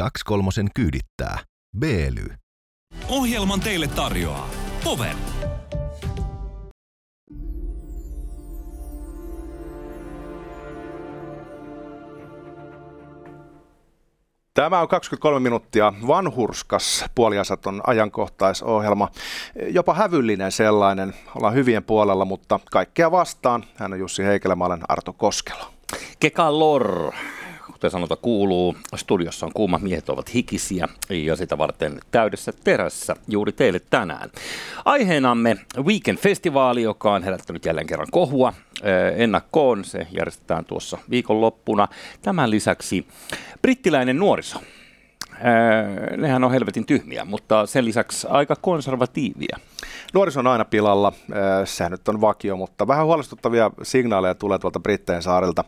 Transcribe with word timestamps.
23 0.00 0.50
kyydittää. 0.74 1.38
Beely. 1.78 2.26
Ohjelman 3.08 3.60
teille 3.60 3.86
tarjoaa 3.86 4.48
Power. 4.84 5.14
Tämä 14.54 14.80
on 14.80 14.88
23 14.88 15.40
minuuttia 15.40 15.92
vanhurskas 16.06 17.04
puoliasaton 17.14 17.80
ajankohtaisohjelma. 17.86 19.08
Jopa 19.68 19.94
hävyllinen 19.94 20.52
sellainen. 20.52 21.14
Ollaan 21.34 21.54
hyvien 21.54 21.84
puolella, 21.84 22.24
mutta 22.24 22.60
kaikkea 22.70 23.10
vastaan. 23.10 23.64
Hän 23.76 23.92
on 23.92 23.98
Jussi 23.98 24.24
Heikelä, 24.24 24.54
mä 24.54 24.64
olen 24.64 24.80
Arto 24.88 25.12
Koskelo. 25.12 25.64
Kekalor, 26.20 27.12
kuten 27.80 27.90
sanota 27.90 28.16
kuuluu, 28.16 28.76
studiossa 28.96 29.46
on 29.46 29.52
kuuma 29.54 29.78
miehet 29.78 30.08
ovat 30.08 30.34
hikisiä 30.34 30.88
ja 31.10 31.36
sitä 31.36 31.58
varten 31.58 32.00
täydessä 32.10 32.52
terässä 32.64 33.16
juuri 33.28 33.52
teille 33.52 33.80
tänään. 33.90 34.30
Aiheenamme 34.84 35.56
Weekend-festivaali, 35.76 36.80
joka 36.82 37.12
on 37.12 37.22
herättänyt 37.22 37.64
jälleen 37.64 37.86
kerran 37.86 38.06
kohua. 38.10 38.52
Ennakkoon 39.16 39.84
se 39.84 40.06
järjestetään 40.10 40.64
tuossa 40.64 40.98
viikonloppuna. 41.10 41.88
Tämän 42.22 42.50
lisäksi 42.50 43.06
brittiläinen 43.62 44.18
nuoriso. 44.18 44.58
Nehän 46.16 46.44
on 46.44 46.52
helvetin 46.52 46.86
tyhmiä, 46.86 47.24
mutta 47.24 47.66
sen 47.66 47.84
lisäksi 47.84 48.26
aika 48.30 48.56
konservatiivia. 48.56 49.58
Nuoriso 50.14 50.40
on 50.40 50.46
aina 50.46 50.64
pilalla, 50.64 51.12
sehän 51.64 51.92
nyt 51.92 52.08
on 52.08 52.20
vakio, 52.20 52.56
mutta 52.56 52.86
vähän 52.86 53.06
huolestuttavia 53.06 53.70
signaaleja 53.82 54.34
tulee 54.34 54.58
tuolta 54.58 54.80
Brittein 54.80 55.22
saarilta. 55.22 55.64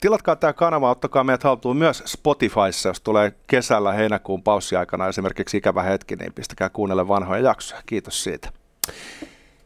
Tilatkaa 0.00 0.36
tämä 0.36 0.52
kanava, 0.52 0.90
ottakaa 0.90 1.24
meidät 1.24 1.42
haltuun 1.42 1.76
myös 1.76 2.02
Spotifyssa, 2.06 2.88
jos 2.88 3.00
tulee 3.00 3.32
kesällä 3.46 3.92
heinäkuun 3.92 4.42
paussiaikana 4.42 5.08
esimerkiksi 5.08 5.56
ikävä 5.56 5.82
hetki, 5.82 6.16
niin 6.16 6.32
pistäkää 6.32 6.68
kuunnelle 6.68 7.08
vanhoja 7.08 7.42
jaksoja. 7.42 7.82
Kiitos 7.86 8.24
siitä. 8.24 8.48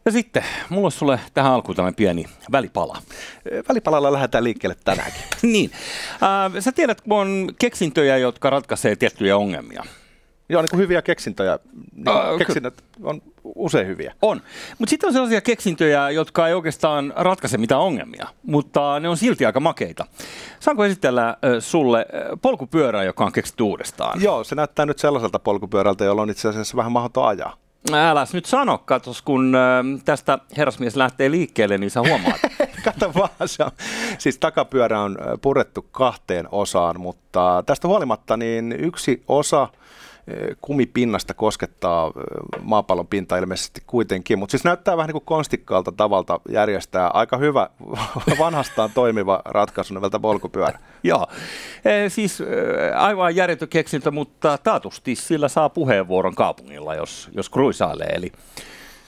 Ja 0.05 0.11
sitten, 0.11 0.43
mulla 0.69 0.85
on 0.85 0.91
sulle 0.91 1.19
tähän 1.33 1.51
alkuun 1.51 1.75
tämmöinen 1.75 1.95
pieni 1.95 2.25
välipala. 2.51 2.97
Välipalalla 3.69 4.13
lähdetään 4.13 4.43
liikkeelle 4.43 4.75
tänäänkin. 4.85 5.21
niin. 5.53 5.71
Äh, 6.13 6.51
sä 6.59 6.71
tiedät, 6.71 7.01
kun 7.01 7.19
on 7.19 7.47
keksintöjä, 7.59 8.17
jotka 8.17 8.49
ratkaisee 8.49 8.95
tiettyjä 8.95 9.37
ongelmia. 9.37 9.83
Joo, 10.49 10.61
niin 10.61 10.69
kuin 10.69 10.79
hyviä 10.79 11.01
keksintöjä. 11.01 11.59
Niin 11.95 12.09
uh, 12.09 12.37
keksinnöt 12.37 12.83
on 13.03 13.21
usein 13.43 13.87
hyviä. 13.87 14.13
On. 14.21 14.41
Mutta 14.79 14.89
sitten 14.89 15.07
on 15.07 15.13
sellaisia 15.13 15.41
keksintöjä, 15.41 16.09
jotka 16.09 16.47
ei 16.47 16.53
oikeastaan 16.53 17.13
ratkaise 17.15 17.57
mitään 17.57 17.81
ongelmia, 17.81 18.27
mutta 18.43 18.99
ne 18.99 19.09
on 19.09 19.17
silti 19.17 19.45
aika 19.45 19.59
makeita. 19.59 20.05
Saanko 20.59 20.85
esitellä 20.85 21.29
äh, 21.29 21.35
sulle 21.59 21.99
äh, 21.99 22.39
polkupyörää, 22.41 23.03
joka 23.03 23.25
on 23.25 23.31
keksitty 23.31 23.63
uudestaan? 23.63 24.21
Joo, 24.21 24.43
se 24.43 24.55
näyttää 24.55 24.85
nyt 24.85 24.99
sellaiselta 24.99 25.39
polkupyörältä, 25.39 26.05
jolla 26.05 26.21
on 26.21 26.29
itse 26.29 26.49
asiassa 26.49 26.77
vähän 26.77 26.91
mahdoton 26.91 27.27
ajaa. 27.27 27.57
Äläs 27.93 28.33
nyt 28.33 28.45
sano, 28.45 28.77
katos, 28.77 29.21
kun 29.21 29.55
äh, 29.55 30.01
tästä 30.05 30.39
herrasmies 30.57 30.95
lähtee 30.95 31.31
liikkeelle, 31.31 31.77
niin 31.77 31.91
sä 31.91 31.99
huomaat. 31.99 32.39
Kato 32.85 33.11
vaan, 33.13 33.29
se 33.45 33.63
on, 33.63 33.71
siis 34.17 34.37
takapyörä 34.37 35.01
on 35.01 35.17
purettu 35.41 35.85
kahteen 35.91 36.47
osaan, 36.51 36.99
mutta 36.99 37.63
tästä 37.65 37.87
huolimatta 37.87 38.37
niin 38.37 38.75
yksi 38.79 39.23
osa– 39.27 39.67
kumipinnasta 40.61 41.33
koskettaa 41.33 42.11
maapallon 42.61 43.07
pintaa 43.07 43.37
ilmeisesti 43.37 43.81
kuitenkin, 43.87 44.39
mutta 44.39 44.51
siis 44.51 44.63
näyttää 44.63 44.97
vähän 44.97 45.07
niin 45.07 45.13
kuin 45.13 45.25
konstikkaalta 45.25 45.91
tavalta 45.91 46.39
järjestää 46.49 47.07
aika 47.07 47.37
hyvä 47.37 47.69
vanhastaan 48.39 48.89
toimiva 48.93 49.41
ratkaisu 49.45 49.93
nimeltä 49.93 50.19
polkupyörä. 50.19 50.79
Joo, 51.03 51.27
e, 51.85 52.09
siis 52.09 52.43
aivan 52.95 53.35
järjetön 53.35 53.69
keksintö, 53.69 54.11
mutta 54.11 54.57
taatusti 54.57 55.15
sillä 55.15 55.47
saa 55.47 55.69
puheenvuoron 55.69 56.35
kaupungilla, 56.35 56.95
jos, 56.95 57.29
jos 57.35 57.49
kruisailee. 57.49 58.09
Eli 58.15 58.31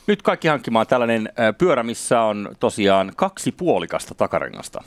nyt 0.08 0.22
kaikki 0.22 0.48
hankkimaan 0.48 0.88
tällainen 0.88 1.30
pyörä, 1.58 1.84
missä 1.84 2.22
on 2.22 2.56
tosiaan 2.60 3.12
kaksi 3.16 3.52
puolikasta 3.52 4.16
takarengasta. 4.16 4.84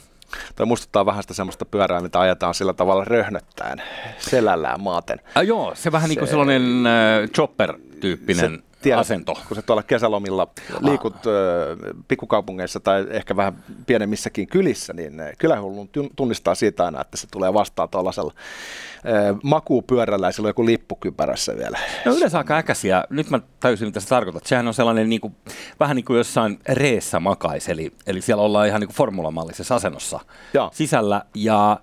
Toi 0.56 0.66
muistuttaa 0.66 1.06
vähän 1.06 1.22
sitä 1.22 1.34
semmoista 1.34 1.65
pyörää, 1.65 2.00
mitä 2.00 2.21
ajetaan 2.21 2.55
sillä 2.55 2.72
tavalla 2.72 3.05
röhnöttäen 3.05 3.83
selällään 4.19 4.83
maaten. 4.83 5.21
Äh, 5.37 5.44
joo, 5.44 5.75
se 5.75 5.93
vähän 5.93 6.09
se, 6.09 6.09
niin 6.09 6.19
kuin 6.19 6.28
sellainen 6.28 6.87
äh, 6.87 7.28
chopper-tyyppinen 7.28 8.50
se, 8.50 8.68
tiedät, 8.88 9.00
asento. 9.00 9.38
Kun 9.49 9.54
sä 9.54 9.62
tuolla 9.62 9.82
kesälomilla 9.82 10.49
liikut 10.81 11.15
äh, 11.15 11.22
pikkukaupungeissa 12.09 12.81
tai 12.81 13.06
ehkä 13.10 13.37
vähän 13.37 13.65
pienemmissäkin 13.87 14.49
kylissä, 14.49 14.93
niin 14.93 15.22
kylähullun 15.38 15.91
tunnistaa 16.16 16.54
siitä 16.54 16.84
aina, 16.84 17.00
että 17.00 17.16
se 17.16 17.26
tulee 17.31 17.54
vastaan 17.54 17.88
tuollaisella 17.88 18.32
makuupyörällä 19.43 20.28
ja 20.28 20.32
sillä 20.32 20.47
on 20.47 20.50
joku 20.50 20.66
lippukypärässä 20.66 21.56
vielä. 21.56 21.78
No 22.04 22.15
yleensä 22.15 22.38
aika 22.38 22.56
äkäisiä. 22.56 23.04
Nyt 23.10 23.31
mä 23.31 23.41
täysin 23.60 23.88
mitä 23.88 24.00
sä 24.00 24.09
tarkoitat. 24.09 24.47
Sehän 24.47 24.69
on 24.69 24.75
sellainen 24.75 25.09
niin 25.09 25.20
kuin, 25.20 25.37
vähän 25.81 25.97
niin 25.97 26.05
kuin 26.05 26.16
jossain 26.16 26.59
reessä 26.69 27.20
makais, 27.20 27.69
eli, 27.69 27.93
eli 28.06 28.20
siellä 28.20 28.43
ollaan 28.43 28.66
ihan 28.66 28.81
niin 28.81 28.88
kuin 28.88 28.97
formulamallisessa 28.97 29.75
asennossa 29.75 30.20
Joo. 30.55 30.70
sisällä. 30.72 31.22
Ja 31.34 31.81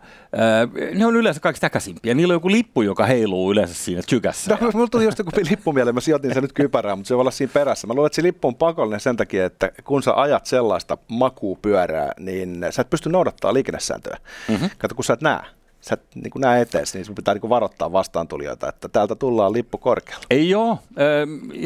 ne 0.94 1.06
on 1.06 1.16
yleensä 1.16 1.42
kaikista 1.42 1.68
äkäisimpiä. 1.68 2.14
Niillä 2.14 2.32
on 2.32 2.36
joku 2.36 2.52
lippu, 2.52 2.82
joka 2.82 3.06
heiluu 3.06 3.52
yleensä 3.52 3.74
siinä 3.74 4.02
tykässä. 4.10 4.58
No, 4.62 4.72
mulla 4.74 4.88
tuli 4.88 5.04
just 5.04 5.20
joku 5.20 5.32
lippu 5.50 5.74
mieleen, 5.74 5.96
mä 5.96 6.02
sijoitin 6.02 6.34
sen 6.34 6.44
nyt 6.44 6.54
kypärään, 6.54 6.98
mutta 6.98 7.08
se 7.08 7.16
voi 7.16 7.22
olla 7.22 7.32
siinä 7.32 7.54
perässä. 7.54 7.88
Mä 7.88 7.94
luulen, 7.94 8.08
että 8.08 8.16
se 8.16 8.24
lippu 8.24 8.48
on 8.48 8.56
pakollinen 8.56 9.00
sen 9.00 9.18
takia, 9.18 9.46
että 9.46 9.72
kun 9.84 10.04
sä 10.04 10.14
ajat 10.16 10.46
sellaista 10.46 10.98
makuupyörää, 11.08 12.12
niin 12.20 12.66
sä 12.70 12.82
et 12.82 12.90
pysty 12.90 13.10
noudattaa 13.10 13.54
liikennesääntöä. 13.54 14.18
Mm-hmm. 14.48 14.70
Kato, 14.78 14.96
kun 14.96 15.04
sä 15.04 15.14
et 15.14 15.22
näe 15.22 15.40
sä 15.82 15.94
et 15.94 16.02
niin 16.16 16.32
näe 16.38 16.62
eteen, 16.62 16.86
niin 16.94 17.06
sun 17.06 17.16
pitää 17.16 17.34
niin 17.34 17.50
varoittaa 17.50 17.92
vastaantulijoita, 17.92 18.70
että 18.70 18.90
täältä 18.90 19.16
tullaan 19.16 19.54
lippu 19.54 19.78
korkealla. 19.78 20.24
Ei 20.30 20.50
joo. 20.50 20.80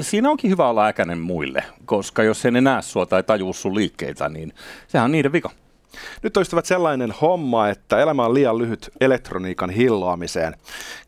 Siinä 0.02 0.30
onkin 0.30 0.52
hyvä 0.52 0.70
olla 0.70 0.88
äkäinen 0.88 1.20
muille, 1.20 1.64
koska 1.86 2.24
jos 2.24 2.46
ei 2.46 2.52
ne 2.52 2.62
näe 2.62 2.82
sua 2.82 3.06
tai 3.06 3.24
tajuu 3.24 3.54
sun 3.54 3.76
liikkeitä, 3.76 4.30
niin 4.30 4.54
sehän 4.88 5.06
on 5.06 5.12
niiden 5.12 5.32
vika. 5.32 5.50
Nyt 6.24 6.38
on 6.38 6.42
ystävät 6.42 6.66
sellainen 6.66 7.14
homma, 7.22 7.70
että 7.70 8.00
elämä 8.00 8.26
on 8.26 8.34
liian 8.34 8.58
lyhyt 8.58 8.90
elektroniikan 9.02 9.70
hilloamiseen. 9.70 10.56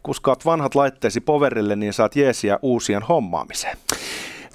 Kuskaat 0.03 0.45
vanhat 0.45 0.75
laitteesi 0.75 1.21
poverille, 1.21 1.75
niin 1.75 1.93
saat 1.93 2.15
jeesiä 2.15 2.59
uusien 2.61 3.01
hommaamiseen. 3.01 3.77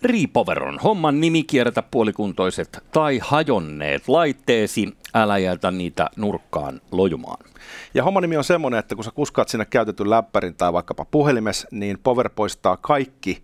Repower 0.03 0.63
on 0.63 0.79
homman 0.79 1.21
nimi, 1.21 1.45
kierrätä 1.45 1.83
puolikuntoiset 1.83 2.85
tai 2.93 3.21
hajonneet 3.23 4.09
laitteesi, 4.09 4.97
älä 5.15 5.39
jätä 5.39 5.71
niitä 5.71 6.11
nurkkaan 6.17 6.81
lojumaan. 6.93 7.47
Ja 7.95 8.05
homman 8.05 8.23
nimi 8.23 8.37
on 8.37 8.45
semmoinen, 8.45 8.81
että 8.81 8.95
kun 8.95 9.05
sä 9.05 9.11
kuskaat 9.11 9.49
sinne 9.49 9.65
käytetyn 9.65 10.11
läppärin 10.11 10.55
tai 10.55 10.73
vaikkapa 10.73 11.05
puhelimes, 11.05 11.67
niin 11.71 11.99
Power 12.03 12.31
poistaa 12.35 12.77
kaikki 12.77 13.43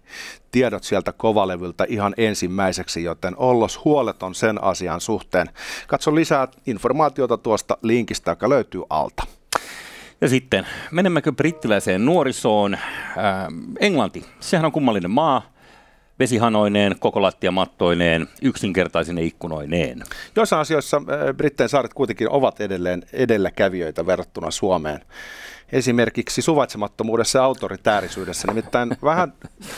tiedot 0.51 0.85
sieltä 0.85 1.13
kovalevyltä 1.13 1.85
ihan 1.89 2.15
ensimmäiseksi, 2.17 3.05
joten 3.05 3.35
ollos 3.37 3.85
huoleton 3.85 4.35
sen 4.35 4.65
asian 4.65 5.01
suhteen. 5.01 5.51
Katso 5.87 6.15
lisää 6.15 6.49
informaatiota 6.67 7.37
tuosta 7.39 7.79
linkistä, 7.83 8.31
joka 8.31 8.49
löytyy 8.49 8.83
alta. 8.91 9.23
Ja 10.21 10.29
sitten, 10.29 10.67
menemmekö 10.91 11.33
brittiläiseen 11.33 12.05
nuorisoon? 12.05 12.75
Ää, 13.17 13.49
Englanti, 13.81 14.25
sehän 14.41 14.67
on 14.67 14.73
kummallinen 14.73 15.11
maa 15.11 15.53
vesihanoineen, 16.19 16.97
koko 16.99 17.23
lattiamattoineen, 17.23 18.29
yksinkertaisine 18.43 19.23
ikkunoineen. 19.23 20.03
Joissain 20.37 20.61
asioissa 20.61 20.97
äh, 20.97 21.35
Brittein 21.37 21.69
saaret 21.69 21.95
kuitenkin 21.95 22.31
ovat 22.31 22.61
edelleen 22.61 23.03
edelläkävijöitä 23.13 24.07
verrattuna 24.07 24.51
Suomeen. 24.51 25.01
Esimerkiksi 25.73 26.43
suvaitsemattomuudessa 26.43 27.39
ja 27.39 27.45
autoritäärisyydessä. 27.45 28.49
Nimittäin 28.49 28.91
vähän 29.05 29.33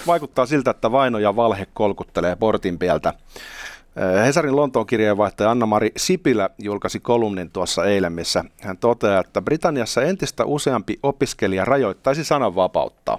vaikuttaa 0.07 0.47
siltä, 0.47 0.71
että 0.71 0.93
vaino 0.93 1.19
ja 1.19 1.37
valhe 1.37 1.67
kolkuttelee 1.75 2.37
portin 2.37 2.79
pieltä. 2.79 3.09
Äh, 3.09 4.27
Hesarin 4.27 4.57
Lontoon 4.57 4.87
kirjeenvaihtaja 4.87 5.51
Anna-Mari 5.51 5.93
Sipilä 5.97 6.51
julkaisi 6.59 7.01
kolumnin 7.01 7.51
tuossa 7.51 7.85
eilen, 7.85 8.13
missä 8.13 8.45
hän 8.61 8.77
toteaa, 8.77 9.21
että 9.21 9.43
Britanniassa 9.43 10.03
entistä 10.03 10.45
useampi 10.45 10.99
opiskelija 11.03 11.65
rajoittaisi 11.65 12.25
sananvapautta. 12.25 13.19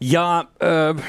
Ja 0.00 0.38
äh, 0.38 1.04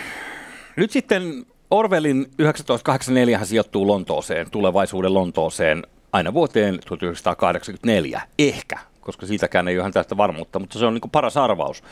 nyt 0.78 0.92
sitten 0.92 1.46
Orwellin 1.72 2.24
1984 2.38 3.46
sijoittuu 3.46 3.88
Lontooseen, 3.88 4.52
tulevaisuuden 4.52 5.14
Lontooseen, 5.14 5.84
aina 6.12 6.34
vuoteen 6.34 6.80
1984, 6.86 8.22
ehkä, 8.40 8.80
koska 9.02 9.26
siitäkään 9.26 9.68
ei 9.68 9.76
ole 9.76 9.82
ihan 9.82 9.94
tästä 9.94 10.18
varmuutta, 10.18 10.60
mutta 10.60 10.80
se 10.80 10.86
on 10.86 10.94
niin 10.94 11.12
paras 11.12 11.38
arvaus. 11.38 11.84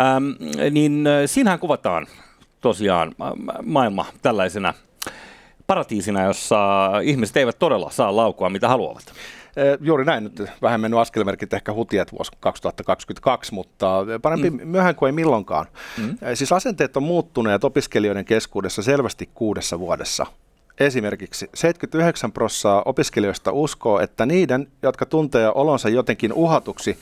Ähm, 0.00 0.24
niin 0.70 1.06
äh, 1.06 1.22
siinähän 1.26 1.58
kuvataan 1.58 2.06
tosiaan 2.60 3.14
maailma 3.62 4.06
tällaisena 4.22 4.74
paratiisina, 5.66 6.22
jossa 6.22 6.90
ihmiset 7.02 7.36
eivät 7.36 7.58
todella 7.58 7.90
saa 7.90 8.16
laukua 8.16 8.50
mitä 8.50 8.68
haluavat. 8.68 9.12
Juuri 9.80 10.04
näin, 10.04 10.24
nyt 10.24 10.42
vähän 10.62 10.80
mennyt 10.80 11.00
askelmerkit 11.00 11.52
ehkä 11.52 11.72
hutiet 11.72 12.12
vuosi 12.12 12.32
2022, 12.40 13.54
mutta 13.54 14.06
parempi 14.22 14.50
mm. 14.50 14.68
myöhään 14.68 14.94
kuin 14.94 15.08
ei 15.08 15.12
milloinkaan. 15.12 15.66
Mm. 15.98 16.18
Siis 16.34 16.52
asenteet 16.52 16.96
on 16.96 17.02
muuttuneet 17.02 17.64
opiskelijoiden 17.64 18.24
keskuudessa 18.24 18.82
selvästi 18.82 19.28
kuudessa 19.34 19.78
vuodessa. 19.78 20.26
Esimerkiksi 20.80 21.50
79 21.54 22.32
prosenttia 22.32 22.82
opiskelijoista 22.84 23.52
uskoo, 23.52 24.00
että 24.00 24.26
niiden, 24.26 24.68
jotka 24.82 25.06
tuntee 25.06 25.48
olonsa 25.54 25.88
jotenkin 25.88 26.32
uhatuksi, 26.32 26.98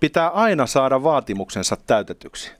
pitää 0.00 0.28
aina 0.28 0.66
saada 0.66 1.02
vaatimuksensa 1.02 1.76
täytetyksi. 1.86 2.52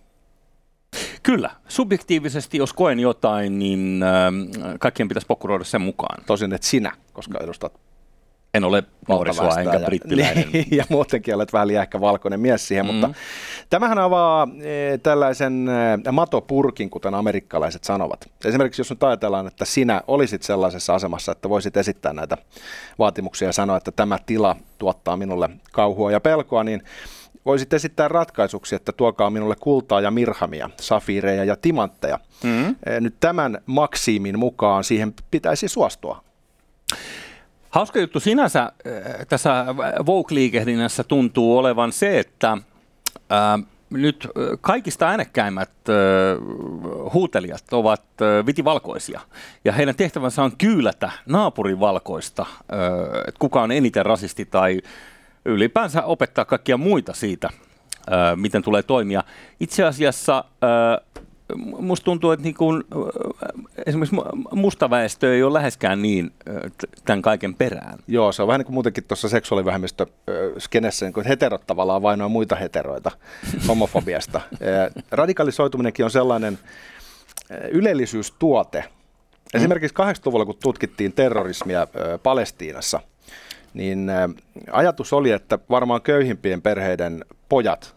Kyllä, 1.23 1.51
subjektiivisesti 1.69 2.59
jos 2.59 2.73
koen 2.73 3.01
jotain, 3.01 3.59
niin 3.59 4.03
äh, 4.03 4.33
kaikkien 4.79 5.09
pitäisi 5.09 5.27
pokkuroida 5.27 5.65
sen 5.65 5.81
mukaan. 5.81 6.25
Tosin 6.27 6.53
et 6.53 6.63
sinä, 6.63 6.93
koska 7.13 7.39
edustat 7.43 7.84
En 8.55 8.65
ole 8.65 8.83
nuorisoa 9.09 9.61
enkä 9.61 9.79
ja, 9.79 9.87
brittiläinen. 9.87 10.45
Niin, 10.53 10.67
ja 10.71 10.85
muutenkin 10.89 11.35
olet 11.35 11.53
vähän 11.53 11.69
liian 11.69 11.83
ehkä 11.83 12.01
valkoinen 12.01 12.41
mies 12.41 12.69
siihen, 12.69 12.87
mm. 12.87 12.93
mutta 12.93 13.11
tämähän 13.71 13.99
avaa 13.99 14.49
e, 14.62 14.99
tällaisen 14.99 15.69
e, 16.06 16.12
matopurkin, 16.12 16.91
kuten 16.91 17.15
amerikkalaiset 17.15 17.85
sanovat. 17.85 18.31
Esimerkiksi 18.45 18.81
jos 18.81 18.91
nyt 18.91 19.03
ajatellaan, 19.03 19.47
että 19.47 19.65
sinä 19.65 20.03
olisit 20.06 20.43
sellaisessa 20.43 20.95
asemassa, 20.95 21.33
että 21.33 21.49
voisit 21.49 21.77
esittää 21.77 22.12
näitä 22.12 22.37
vaatimuksia 22.99 23.49
ja 23.49 23.53
sanoa, 23.53 23.77
että 23.77 23.93
tämä 23.93 24.19
tila 24.27 24.56
tuottaa 24.79 25.17
minulle 25.17 25.51
kauhua 25.73 26.12
ja 26.12 26.21
pelkoa, 26.21 26.65
niin 26.65 26.83
voisit 27.47 27.73
esittää 27.73 28.09
ratkaisuksi, 28.09 28.75
että 28.75 28.93
tuokaa 28.93 29.31
minulle 29.31 29.56
kultaa 29.61 30.01
ja 30.01 30.11
mirhamia, 30.11 30.71
safiireja 30.81 31.45
ja 31.45 31.56
timantteja. 31.56 32.19
Mm. 32.43 32.77
Nyt 33.01 33.15
tämän 33.21 33.59
maksiimin 33.67 34.39
mukaan 34.39 34.85
siihen 34.85 35.15
pitäisi 35.31 35.69
suostua. 35.69 36.25
Hauska 37.75 37.99
juttu 37.99 38.21
sinänsä 38.21 38.62
äh, 38.62 39.26
tässä 39.29 39.67
Vogue-liikehdinnässä 40.06 41.05
tuntuu 41.05 41.59
olevan 41.59 41.93
se, 41.93 42.19
että 42.19 42.59
ää, 43.31 43.59
nyt 43.91 44.25
äh, 44.25 44.59
kaikista 44.61 45.09
äänekkäimmät 45.09 45.71
äh, 45.88 45.94
huutelijat 47.12 47.73
ovat 47.73 48.03
äh, 48.23 48.47
vitivalkoisia. 48.47 49.21
Ja 49.65 49.73
heidän 49.73 49.94
tehtävänsä 49.97 50.43
on 50.43 50.56
kyylätä 50.56 51.11
naapurin 51.26 51.81
valkoista, 51.81 52.43
äh, 52.43 52.49
että 53.29 53.38
kuka 53.38 53.62
on 53.62 53.73
eniten 53.73 54.06
rasisti 54.06 54.44
tai 54.44 54.81
ylipäänsä 55.44 56.03
opettaa 56.03 56.44
kaikkia 56.44 56.77
muita 56.77 57.12
siitä, 57.12 57.49
äh, 57.53 58.37
miten 58.37 58.62
tulee 58.62 58.82
toimia. 58.82 59.25
Itse 59.61 59.85
asiassa 59.85 60.44
äh, 60.65 61.25
musta 61.81 62.05
tuntuu, 62.05 62.31
että 62.31 62.44
niin 62.44 62.55
kun, 62.55 62.85
äh, 62.93 63.64
esimerkiksi 63.87 64.17
mu- 64.17 64.49
musta 64.57 64.91
väestö 64.91 65.35
ei 65.35 65.43
ole 65.43 65.53
läheskään 65.53 66.03
niin 66.03 66.33
tämän 67.05 67.23
kaiken 67.23 67.55
perään. 67.55 67.99
Joo, 68.09 68.33
se 68.33 68.43
on 68.43 68.49
vähän 68.49 68.59
niin 68.59 68.67
kuin 68.67 68.75
muutenkin 68.75 69.05
tuossa 69.05 69.29
seksuaalivähemmistö 69.29 70.07
ö, 70.29 70.53
skenessä, 70.59 71.07
niin 71.07 71.13
kuin 71.13 71.27
heterot 71.27 71.67
tavallaan 71.67 72.03
vainoa 72.03 72.29
muita 72.29 72.57
heteroita 72.57 73.11
homofobiasta. 73.69 74.41
Radikalisoituminenkin 75.11 76.05
on 76.05 76.11
sellainen 76.11 76.59
ylellisyystuote. 77.71 78.85
Esimerkiksi 79.55 79.95
80-luvulla, 79.95 80.45
kun 80.45 80.57
tutkittiin 80.63 81.13
terrorismia 81.13 81.87
Palestiinassa, 82.23 83.01
niin 83.75 84.11
ajatus 84.73 85.13
oli, 85.13 85.31
että 85.31 85.59
varmaan 85.71 86.03
köyhimpien 86.03 86.63
perheiden 86.63 87.25
pojat 87.49 87.95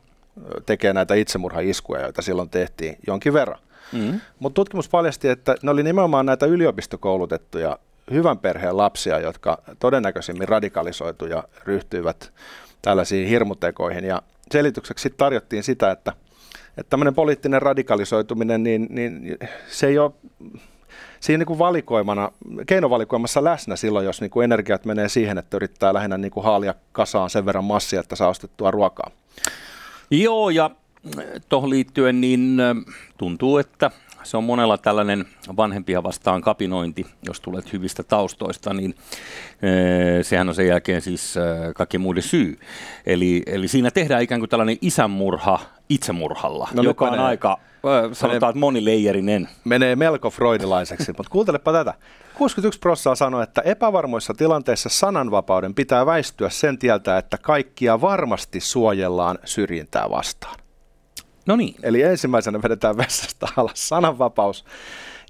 tekee 0.66 0.94
näitä 0.94 1.16
itsemurhaiskuja, 1.16 2.02
joita 2.02 2.22
silloin 2.22 2.50
tehtiin 2.50 2.98
jonkin 3.08 3.34
verran. 3.34 3.60
Mm. 3.92 4.22
Mutta 4.40 4.56
tutkimus 4.56 4.90
paljasti, 4.90 5.28
että 5.28 5.56
ne 5.64 5.72
oli 5.72 5.84
nimenomaan 5.84 6.26
näitä 6.26 6.46
yliopistokoulutettuja 6.46 7.80
hyvän 8.12 8.38
perheen 8.38 8.78
lapsia, 8.78 9.20
jotka 9.20 9.62
todennäköisimmin 9.80 10.48
radikalisoitu 10.48 11.26
ja 11.26 11.44
ryhtyivät 11.66 12.34
tällaisiin 12.82 13.28
hirmutekoihin. 13.28 14.04
Ja 14.04 14.22
selitykseksi 14.52 15.10
tarjottiin 15.10 15.64
sitä, 15.64 15.92
että, 15.92 16.14
että 16.78 16.90
tämmöinen 16.90 17.16
poliittinen 17.16 17.62
radikalisoituminen, 17.62 18.64
niin, 18.64 18.88
niin 18.90 19.38
se 19.68 19.88
ei 19.88 20.00
ole 20.00 20.12
siinä 21.20 21.38
niin 21.38 21.48
kuin 21.48 21.60
valikoimana, 21.60 22.32
keinovalikoimassa 22.68 23.44
läsnä 23.44 23.76
silloin, 23.76 24.06
jos 24.06 24.22
niin 24.22 24.32
kuin 24.32 24.44
energiat 24.44 24.86
menee 24.86 25.10
siihen, 25.10 25.38
että 25.38 25.58
yrittää 25.58 25.94
lähinnä 25.94 26.18
niin 26.18 26.32
kuin 26.32 26.44
haalia 26.44 26.74
kasaan 26.92 27.30
sen 27.30 27.46
verran 27.46 27.64
massia, 27.64 28.00
että 28.00 28.16
saa 28.16 28.30
ostettua 28.30 28.72
ruokaa. 28.72 29.12
Joo, 30.12 30.50
ja 30.50 30.72
tuohon 31.50 31.70
liittyen 31.70 32.22
niin 32.22 32.58
tuntuu, 33.18 33.58
että 33.58 33.92
se 34.24 34.38
on 34.38 34.44
monella 34.44 34.78
tällainen 34.78 35.26
vanhempia 35.58 36.04
vastaan 36.04 36.42
kapinointi, 36.42 37.06
jos 37.28 37.40
tulet 37.42 37.74
hyvistä 37.74 38.04
taustoista, 38.04 38.74
niin 38.74 38.96
sehän 40.22 40.50
on 40.50 40.56
sen 40.56 40.68
jälkeen 40.68 41.02
siis 41.02 41.38
ö, 41.38 41.72
kaikkien 41.76 42.02
muiden 42.02 42.24
syy. 42.24 42.60
Eli, 43.06 43.44
eli 43.46 43.68
siinä 43.68 43.92
tehdään 43.92 44.24
ikään 44.24 44.42
kuin 44.42 44.50
tällainen 44.50 44.78
isänmurha 44.82 45.60
itsemurhalla, 45.90 46.68
No 46.74 46.84
joka 46.84 47.06
on 47.06 47.20
aika, 47.20 47.60
sanotaan, 48.14 48.50
että 48.50 48.60
monileijerinen. 48.60 49.50
menee 49.64 49.96
melko 49.96 50.30
freudilaiseksi, 50.30 51.14
mutta 51.18 51.32
kuuntelepa 51.32 51.72
tätä. 51.72 51.94
61 52.38 52.80
prossaa 52.80 53.16
sanoi, 53.16 53.44
että 53.44 53.62
epävarmoissa 53.62 54.34
tilanteissa 54.34 54.90
sananvapauden 54.90 55.74
pitää 55.76 56.06
väistyä 56.06 56.50
sen 56.50 56.78
tieltä, 56.78 57.18
että 57.18 57.38
kaikkia 57.38 58.02
varmasti 58.02 58.60
suojellaan 58.60 59.40
syrjintää 59.46 60.10
vastaan. 60.10 60.56
No 61.48 61.56
niin. 61.56 61.76
Eli 61.84 62.02
ensimmäisenä 62.02 62.62
vedetään 62.64 62.98
vessasta 62.98 63.48
alas 63.58 63.88
sananvapaus, 63.90 64.66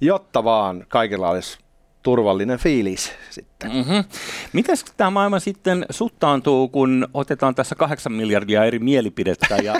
jotta 0.01 0.43
vaan 0.43 0.85
kaikilla 0.87 1.29
olisi 1.29 1.57
turvallinen 2.03 2.59
fiilis 2.59 3.11
sitten. 3.29 3.71
Mm-hmm. 3.71 4.03
Mitäs 4.53 4.85
tämä 4.97 5.09
maailma 5.09 5.39
sitten 5.39 5.85
suttaantuu, 5.89 6.67
kun 6.67 7.07
otetaan 7.13 7.55
tässä 7.55 7.75
kahdeksan 7.75 8.13
miljardia 8.13 8.65
eri 8.65 8.79
mielipidettä 8.79 9.55
ja, 9.55 9.73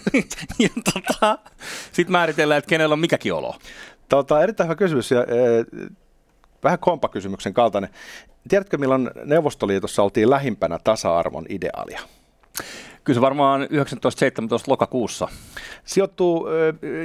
ja 0.58 0.68
tota, 0.94 1.38
sitten 1.92 2.12
määritellään, 2.12 2.58
että 2.58 2.68
kenellä 2.68 2.92
on 2.92 2.98
mikäkin 2.98 3.34
olo? 3.34 3.54
Tota, 4.08 4.42
erittäin 4.42 4.68
hyvä 4.68 4.76
kysymys 4.76 5.10
ja 5.10 5.20
e, 5.20 5.24
vähän 6.64 6.78
kompakysymyksen 6.78 7.54
kaltainen. 7.54 7.90
Tiedätkö, 8.48 8.78
milloin 8.78 9.10
Neuvostoliitossa 9.24 10.02
oltiin 10.02 10.30
lähimpänä 10.30 10.78
tasa-arvon 10.84 11.46
ideaalia? 11.48 12.00
Kyllä 13.04 13.14
se 13.16 13.20
varmaan 13.20 13.60
1917 13.60 14.70
lokakuussa. 14.70 15.28
Sijoittuu 15.84 16.48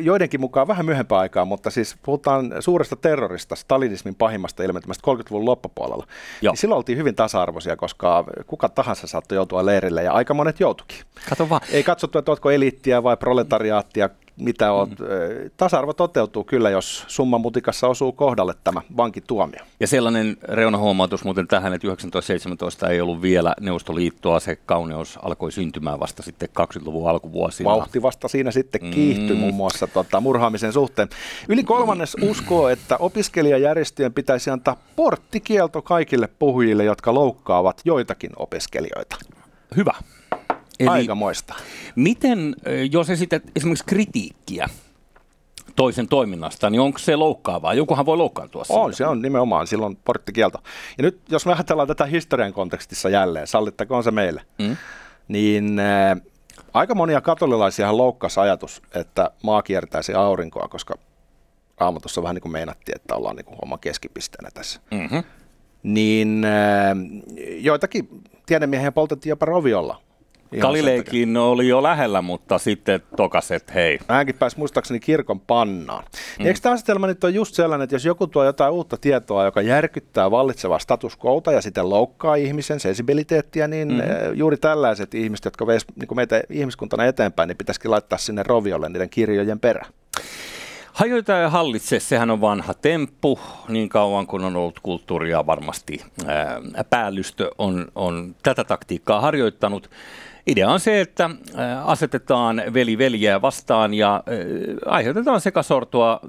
joidenkin 0.04 0.40
mukaan 0.40 0.68
vähän 0.68 0.86
myöhempään 0.86 1.22
aikaan, 1.22 1.48
mutta 1.48 1.70
siis 1.70 1.96
puhutaan 2.04 2.54
suuresta 2.60 2.96
terrorista, 2.96 3.56
stalinismin 3.56 4.16
pahimmasta 4.16 4.64
ilmentymästä 4.64 5.12
30-luvun 5.12 5.46
loppupuolella. 5.46 6.08
Joo. 6.42 6.52
Niin 6.52 6.58
silloin 6.58 6.78
oltiin 6.78 6.98
hyvin 6.98 7.16
tasa-arvoisia, 7.16 7.76
koska 7.76 8.24
kuka 8.48 8.70
tahansa 8.70 9.08
saattoi 9.08 9.36
joutua 9.36 9.66
leirille 9.66 10.04
ja 10.04 10.14
aika 10.14 10.34
monet 10.34 10.60
joutukin. 10.60 10.98
Kato 11.30 11.50
vaan. 11.50 11.62
Ei 11.72 11.84
katsottu, 11.84 12.20
että 12.20 12.32
oletko 12.32 12.52
eliittiä 12.52 13.04
vai 13.04 13.18
proletariaattia, 13.18 14.10
mitä 14.40 14.72
oot. 14.72 14.90
Mm-hmm. 14.90 15.06
Ö, 15.12 15.50
Tasa-arvo 15.58 15.94
toteutuu 15.94 16.44
kyllä, 16.44 16.70
jos 16.70 17.04
summan 17.08 17.42
mutikassa 17.42 17.88
osuu 17.88 18.12
kohdalle 18.12 18.54
tämä 18.64 18.82
vankituomio. 18.98 19.60
Ja 19.80 19.88
sellainen 19.88 20.38
reunahuomautus 20.44 21.24
muuten 21.24 21.48
tähän, 21.48 21.74
että 21.74 21.86
1917 21.88 22.90
ei 22.90 23.02
ollut 23.02 23.22
vielä 23.22 23.54
Neuvostoliittoa, 23.60 24.40
se 24.40 24.56
kauneus 24.56 25.20
alkoi 25.24 25.52
syntymään 25.52 26.00
vasta 26.00 26.24
sitten 26.24 26.50
20-luvun 26.60 27.10
alkuvuosina. 27.10 27.70
Vauhti 27.70 28.02
vasta 28.02 28.28
siinä 28.28 28.52
sitten 28.52 28.82
kiihtyi 28.92 29.30
Mm. 29.30 29.38
muun 29.40 29.54
muassa 29.54 29.88
tota, 29.88 30.22
murhaamisen 30.22 30.74
suhteen. 30.74 31.10
Yli 31.50 31.64
kolmannes 31.64 32.16
uskoo, 32.22 32.70
että 32.70 32.98
opiskelijajärjestöjen 32.98 34.14
pitäisi 34.14 34.50
antaa 34.50 34.78
porttikielto 34.96 35.82
kaikille 35.82 36.30
puhujille, 36.40 36.84
jotka 36.84 37.14
loukkaavat 37.14 37.82
joitakin 37.86 38.32
opiskelijoita. 38.36 39.16
Hyvä. 39.78 39.94
Eli 40.80 40.90
Aikamoista. 40.90 41.56
miten, 41.96 42.56
jos 42.92 43.10
esität 43.10 43.44
esimerkiksi 43.56 43.86
kritiikkiä 43.86 44.68
toisen 45.76 46.08
toiminnasta, 46.08 46.70
niin 46.70 46.82
onko 46.82 47.00
se 47.00 47.16
loukkaavaa? 47.16 47.74
Jokuhan 47.74 48.06
voi 48.06 48.18
loukkaantua 48.18 48.64
siitä. 48.64 48.80
On, 48.80 48.94
se 48.94 49.06
on 49.06 49.22
nimenomaan 49.22 49.68
silloin 49.68 49.96
porttikielto. 50.06 50.58
Ja 50.98 51.02
nyt 51.02 51.20
jos 51.30 51.46
me 51.46 51.54
ajatellaan 51.54 51.88
tätä 51.88 52.06
historian 52.06 52.54
kontekstissa 52.54 53.10
jälleen, 53.10 53.48
sallittakoon 53.48 54.04
se 54.04 54.12
meille, 54.12 54.42
Mm. 54.60 54.78
niin 55.28 55.80
äh, 55.80 56.22
aika 56.74 56.96
monia 56.96 57.22
katolilaisia 57.22 57.98
loukkasi 57.98 58.40
ajatus, 58.40 58.82
että 58.94 59.32
maa 59.44 59.62
kiertäisi 59.62 60.14
aurinkoa, 60.14 60.68
koska 60.68 60.96
raamatussa 61.78 62.24
vähän 62.24 62.36
niin 62.36 62.42
kuin 62.42 62.52
meinattiin, 62.52 62.96
että 62.96 63.16
ollaan 63.16 63.36
niin 63.36 63.46
kuin 63.46 63.60
oma 63.62 63.78
keskipisteenä 63.78 64.50
tässä. 64.54 64.80
Mm-hmm. 64.92 65.24
Niin 65.84 66.46
äh, 66.46 66.98
joitakin 67.60 68.10
tiedemiehiä 68.46 68.92
poltettiin 68.92 69.30
jopa 69.32 69.46
roviolla. 69.46 70.02
Galileikin 70.60 71.38
oli 71.38 71.68
jo 71.68 71.84
lähellä, 71.84 72.22
mutta 72.22 72.58
sitten 72.58 73.02
tokas, 73.18 73.52
että 73.52 73.74
hei. 73.74 74.00
Hänkin 74.08 74.36
pääsi 74.36 74.58
muistaakseni 74.58 75.00
kirkon 75.00 75.40
pannaan. 75.40 76.04
Mm. 76.40 76.46
Eikö 76.46 76.60
tämä 76.60 76.74
asetelma 76.74 77.08
nyt 77.08 77.24
ole 77.24 77.32
just 77.32 77.56
sellainen, 77.56 77.84
että 77.84 77.96
jos 77.96 78.06
joku 78.06 78.28
tuo 78.28 78.44
jotain 78.44 78.74
uutta 78.74 78.98
tietoa, 78.98 79.46
joka 79.46 79.62
järkyttää 79.62 80.32
vallitsevaa 80.32 80.80
status 80.80 81.18
quota 81.26 81.52
ja 81.52 81.62
sitten 81.62 81.90
loukkaa 81.90 82.36
ihmisen 82.36 82.80
sensibiliteettia, 82.80 83.68
niin 83.68 83.88
mm-hmm. 83.88 84.34
juuri 84.34 84.58
tällaiset 84.58 85.14
ihmiset, 85.14 85.46
jotka 85.46 85.68
veis 85.68 85.86
niin 85.96 86.16
meitä 86.16 86.42
ihmiskuntana 86.50 87.06
eteenpäin, 87.06 87.48
niin 87.48 87.58
pitäisikin 87.58 87.92
laittaa 87.92 88.20
sinne 88.20 88.44
roviolle 88.44 88.90
niiden 88.90 89.10
kirjojen 89.10 89.60
perä. 89.60 89.86
Hajoita 90.94 91.32
ja 91.32 91.50
hallitse, 91.50 92.00
sehän 92.00 92.32
on 92.32 92.42
vanha 92.42 92.74
temppu, 92.74 93.40
niin 93.68 93.90
kauan 93.90 94.28
kun 94.28 94.44
on 94.44 94.56
ollut 94.56 94.80
kulttuuria 94.80 95.46
varmasti 95.46 96.02
ää, 96.28 96.62
päällystö 96.90 97.52
on, 97.58 97.88
on 97.96 98.36
tätä 98.44 98.64
taktiikkaa 98.64 99.22
harjoittanut. 99.22 99.90
Idea 100.50 100.70
on 100.70 100.80
se, 100.80 101.02
että 101.02 101.30
asetetaan 101.84 102.64
veli 102.74 102.98
veljeä 102.98 103.42
vastaan 103.42 103.94
ja 103.94 104.24
aiheutetaan 104.86 105.42
sekasortoa 105.42 106.20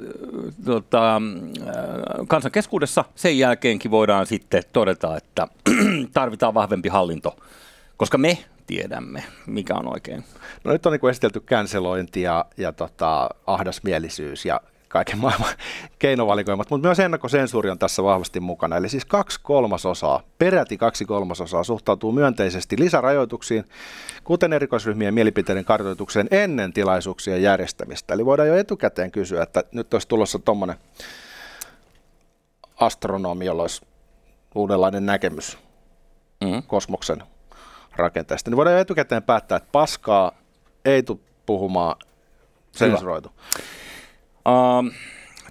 ää, 0.68 1.20
kansan 2.28 2.52
keskuudessa. 2.52 3.04
Sen 3.14 3.38
jälkeenkin 3.38 3.90
voidaan 3.90 4.26
sitten 4.26 4.62
todeta, 4.72 5.16
että 5.16 5.48
tarvitaan 6.12 6.54
vahvempi 6.54 6.88
hallinto, 6.88 7.36
koska 7.96 8.18
me 8.18 8.38
tiedämme, 8.66 9.24
mikä 9.46 9.74
on 9.74 9.92
oikein. 9.92 10.24
No 10.64 10.72
nyt 10.72 10.86
on 10.86 10.92
niin 10.92 11.10
esitelty 11.10 11.40
cancelointi 11.40 12.22
ja, 12.22 12.44
ja 12.56 12.72
tota, 12.72 13.30
ahdasmielisyys 13.46 14.44
ja 14.44 14.60
kaiken 14.90 15.18
maailman 15.18 15.54
keinovalikoimat, 15.98 16.70
mutta 16.70 16.88
myös 16.88 16.98
ennakkosensuuri 16.98 17.70
on 17.70 17.78
tässä 17.78 18.02
vahvasti 18.02 18.40
mukana. 18.40 18.76
Eli 18.76 18.88
siis 18.88 19.04
kaksi 19.04 19.40
kolmasosaa, 19.42 20.22
peräti 20.38 20.76
kaksi 20.76 21.04
kolmasosaa 21.04 21.64
suhtautuu 21.64 22.12
myönteisesti 22.12 22.76
lisärajoituksiin, 22.78 23.64
kuten 24.24 24.52
erikoisryhmien 24.52 25.14
mielipiteiden 25.14 25.64
kartoitukseen 25.64 26.28
ennen 26.30 26.72
tilaisuuksien 26.72 27.42
järjestämistä. 27.42 28.14
Eli 28.14 28.26
voidaan 28.26 28.48
jo 28.48 28.56
etukäteen 28.56 29.10
kysyä, 29.10 29.42
että 29.42 29.64
nyt 29.72 29.94
olisi 29.94 30.08
tulossa 30.08 30.38
tuommoinen 30.38 30.76
astronomi, 32.80 33.44
jolla 33.44 33.62
olisi 33.62 33.86
uudenlainen 34.54 35.06
näkemys 35.06 35.58
mm. 36.44 36.62
kosmoksen 36.66 37.22
rakenteesta. 37.96 38.50
Niin 38.50 38.56
voidaan 38.56 38.76
jo 38.76 38.80
etukäteen 38.80 39.22
päättää, 39.22 39.56
että 39.56 39.68
paskaa 39.72 40.32
ei 40.84 41.02
tule 41.02 41.18
puhumaan 41.46 41.96
sensuroitu. 42.72 43.28
Hyvä. 43.28 43.79
Uh, 44.48 44.92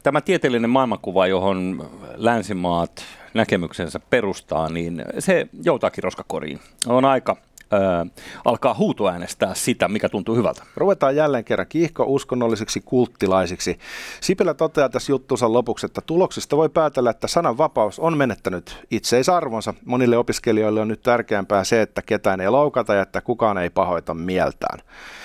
tämä 0.03 0.22
tieteellinen 0.22 0.69
maailmankuva, 0.69 1.27
johon 1.27 1.89
länsimaat 2.15 3.05
näkemyksensä 3.34 4.00
perustaa, 4.00 4.69
niin 4.69 5.05
se 5.19 5.48
joutaakin 5.63 6.03
roskakoriin. 6.03 6.60
On 6.88 7.05
aika 7.05 7.38
äh, 7.74 8.12
alkaa 8.46 8.74
huutoäänestää 8.74 9.54
sitä, 9.54 9.88
mikä 9.88 10.10
tuntuu 10.10 10.36
hyvältä. 10.36 10.64
Ruvetaan 10.76 11.16
jälleen 11.16 11.44
kerran 11.44 11.68
kiihko 11.68 12.04
uskonnollisiksi 12.08 12.82
kulttilaisiksi. 12.86 13.80
Sipilä 14.22 14.54
toteaa 14.54 14.90
tässä 14.90 15.12
juttuunsa 15.12 15.54
lopuksi, 15.54 15.86
että 15.86 16.02
tuloksista 16.02 16.58
voi 16.58 16.70
päätellä, 16.70 17.10
että 17.10 17.28
sananvapaus 17.28 18.00
on 18.00 18.18
menettänyt 18.18 18.78
itseisarvonsa. 18.92 19.74
Monille 19.86 20.18
opiskelijoille 20.18 20.82
on 20.82 20.88
nyt 20.88 21.02
tärkeämpää 21.02 21.64
se, 21.64 21.82
että 21.82 22.02
ketään 22.02 22.42
ei 22.42 22.50
loukata 22.50 22.94
ja 22.94 23.02
että 23.02 23.22
kukaan 23.22 23.58
ei 23.58 23.70
pahoita 23.70 24.14
mieltään. 24.14 24.80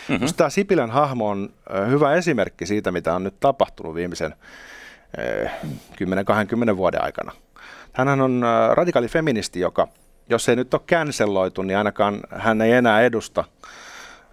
Mm-hmm. 0.09 0.27
Tämä 0.37 0.51
Sipilän 0.51 0.91
hahmo 0.91 1.29
on 1.29 1.51
hyvä 1.89 2.15
esimerkki 2.15 2.67
siitä, 2.67 2.93
mitä 2.93 3.15
on 3.15 3.25
nyt 3.25 3.41
tapahtunut 3.41 3.95
viimeisen 3.95 4.35
10-20 6.73 6.77
vuoden 6.77 7.03
aikana. 7.03 7.33
Hänhän 7.93 8.21
on 8.21 8.43
radikaali 8.75 9.09
feministi, 9.09 9.61
joka 9.61 9.89
jos 10.29 10.49
ei 10.49 10.57
nyt 10.57 10.75
ole 10.75 10.83
canceloitu, 10.89 11.63
niin 11.63 11.79
ainakaan 11.79 12.21
hän 12.31 12.61
ei 12.61 12.73
enää 12.73 13.01
edusta 13.01 13.45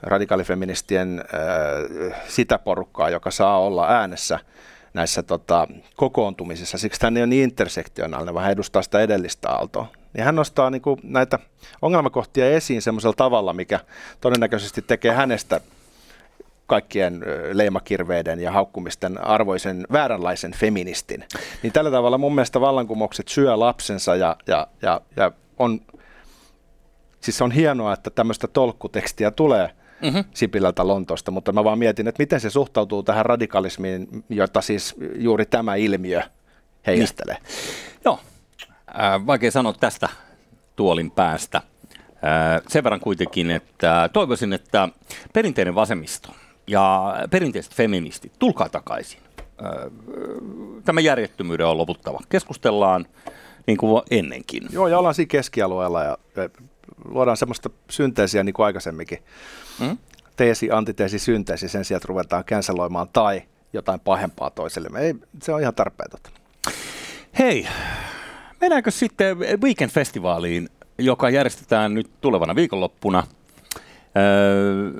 radikaalifeministien 0.03 1.23
äh, 1.33 2.21
sitä 2.27 2.59
porukkaa, 2.59 3.09
joka 3.09 3.31
saa 3.31 3.59
olla 3.59 3.87
äänessä 3.87 4.39
näissä 4.93 5.23
tota, 5.23 5.67
kokoontumisissa. 5.95 6.77
Siksi 6.77 6.99
hän 7.03 7.17
ei 7.17 7.23
ole 7.23 7.27
niin 7.27 7.43
intersektionaalinen, 7.43 8.33
vaan 8.33 8.43
hän 8.43 8.51
edustaa 8.51 8.81
sitä 8.81 8.99
edellistä 8.99 9.49
aaltoa. 9.49 9.87
Niin 10.13 10.23
hän 10.23 10.35
nostaa 10.35 10.69
niin 10.69 10.81
kuin, 10.81 10.99
näitä 11.03 11.39
ongelmakohtia 11.81 12.51
esiin 12.51 12.81
semmoisella 12.81 13.15
tavalla, 13.17 13.53
mikä 13.53 13.79
todennäköisesti 14.21 14.81
tekee 14.81 15.11
hänestä 15.11 15.61
kaikkien 16.67 17.23
leimakirveiden 17.53 18.39
ja 18.39 18.51
haukkumisten 18.51 19.25
arvoisen 19.25 19.87
vääränlaisen 19.91 20.51
feministin. 20.51 21.23
Niin 21.63 21.73
tällä 21.73 21.91
tavalla 21.91 22.17
mun 22.17 22.35
mielestä 22.35 22.61
vallankumoukset 22.61 23.27
syö 23.27 23.59
lapsensa 23.59 24.15
ja, 24.15 24.35
ja, 24.47 24.67
ja, 24.81 25.01
ja 25.15 25.31
on, 25.61 25.81
siis 27.21 27.41
on 27.41 27.51
hienoa, 27.51 27.93
että 27.93 28.09
tämmöistä 28.09 28.47
tolkkutekstiä 28.47 29.31
tulee 29.31 29.69
mm-hmm. 30.01 30.23
Sipilältä 30.33 30.87
Lontoosta, 30.87 31.31
mutta 31.31 31.51
mä 31.51 31.63
vaan 31.63 31.79
mietin, 31.79 32.07
että 32.07 32.21
miten 32.23 32.39
se 32.39 32.49
suhtautuu 32.49 33.03
tähän 33.03 33.25
radikalismiin, 33.25 34.07
jota 34.29 34.61
siis 34.61 34.95
juuri 35.15 35.45
tämä 35.45 35.75
ilmiö 35.75 36.21
heijastelee. 36.87 37.35
Niin. 37.35 38.01
Joo, 38.05 38.19
äh, 38.99 39.25
vaikea 39.25 39.51
sanoa 39.51 39.73
tästä 39.73 40.09
tuolin 40.75 41.11
päästä. 41.11 41.57
Äh, 41.57 42.61
sen 42.67 42.83
verran 42.83 42.99
kuitenkin, 42.99 43.51
että 43.51 44.09
toivoisin, 44.13 44.53
että 44.53 44.89
perinteinen 45.33 45.75
vasemmisto 45.75 46.29
ja 46.67 47.15
perinteiset 47.29 47.75
feministit, 47.75 48.33
tulkaa 48.39 48.69
takaisin. 48.69 49.19
Äh, 49.39 49.91
tämä 50.85 51.01
järjettömyyden 51.01 51.65
on 51.65 51.77
loputtava. 51.77 52.19
Keskustellaan 52.29 53.05
niin 53.67 53.77
kuin 53.77 54.01
ennenkin. 54.11 54.63
Joo, 54.71 54.87
ja 54.87 54.97
ollaan 54.97 55.15
siinä 55.15 55.27
keskialueella 55.27 56.03
ja 56.03 56.17
luodaan 57.05 57.37
semmoista 57.37 57.69
synteesiä 57.89 58.43
niin 58.43 58.53
kuin 58.53 58.65
aikaisemminkin. 58.65 59.19
Mm? 59.79 59.97
Teesi, 60.35 60.71
antiteesi, 60.71 61.19
synteesi 61.19 61.67
sen 61.69 61.85
sijaan, 61.85 61.97
että 61.97 62.07
ruvetaan 62.07 62.43
canceloimaan 62.43 63.09
tai 63.13 63.41
jotain 63.73 63.99
pahempaa 63.99 64.49
toiselle. 64.49 64.99
Ei, 64.99 65.15
se 65.43 65.53
on 65.53 65.61
ihan 65.61 65.75
tarpeetonta. 65.75 66.29
Hei, 67.39 67.67
mennäänkö 68.61 68.91
sitten 68.91 69.37
Weekend-festivaaliin, 69.37 70.69
joka 70.97 71.29
järjestetään 71.29 71.93
nyt 71.93 72.09
tulevana 72.21 72.55
viikonloppuna– 72.55 73.23
Öö, 74.17 74.91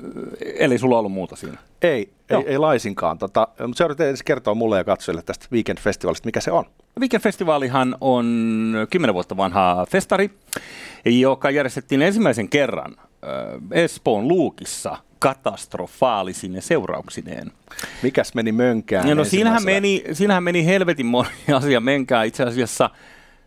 eli 0.58 0.78
sulla 0.78 0.94
on 0.94 0.98
ollut 0.98 1.12
muuta 1.12 1.36
siinä? 1.36 1.58
Ei, 1.82 2.12
ei, 2.30 2.44
ei 2.46 2.58
laisinkaan. 2.58 3.18
Tota, 3.18 3.48
mutta 3.66 3.78
seuraat 3.78 4.00
ensin 4.00 4.24
kertoa 4.24 4.54
mulle 4.54 4.78
ja 4.78 4.84
katsojille 4.84 5.22
tästä 5.22 5.46
Weekend 5.52 5.78
Festivalista, 5.78 6.26
mikä 6.26 6.40
se 6.40 6.52
on. 6.52 6.64
Weekend 7.00 7.22
Festivaalihan 7.22 7.96
on 8.00 8.74
10 8.90 9.14
vuotta 9.14 9.36
vanha 9.36 9.86
festari, 9.90 10.30
joka 11.04 11.50
järjestettiin 11.50 12.02
ensimmäisen 12.02 12.48
kerran 12.48 12.96
äh, 12.98 13.04
Espoon 13.70 14.28
Luukissa 14.28 14.96
katastrofaalisine 15.18 16.60
seurauksineen. 16.60 17.52
Mikäs 18.02 18.34
meni 18.34 18.52
mönkään? 18.52 19.16
No 19.16 19.24
siinähän 19.24 19.64
meni, 19.64 20.04
siinähän 20.12 20.42
meni 20.42 20.66
helvetin 20.66 21.06
moni 21.06 21.28
asia 21.54 21.80
menkään. 21.80 22.26
Itse 22.26 22.42
asiassa 22.42 22.90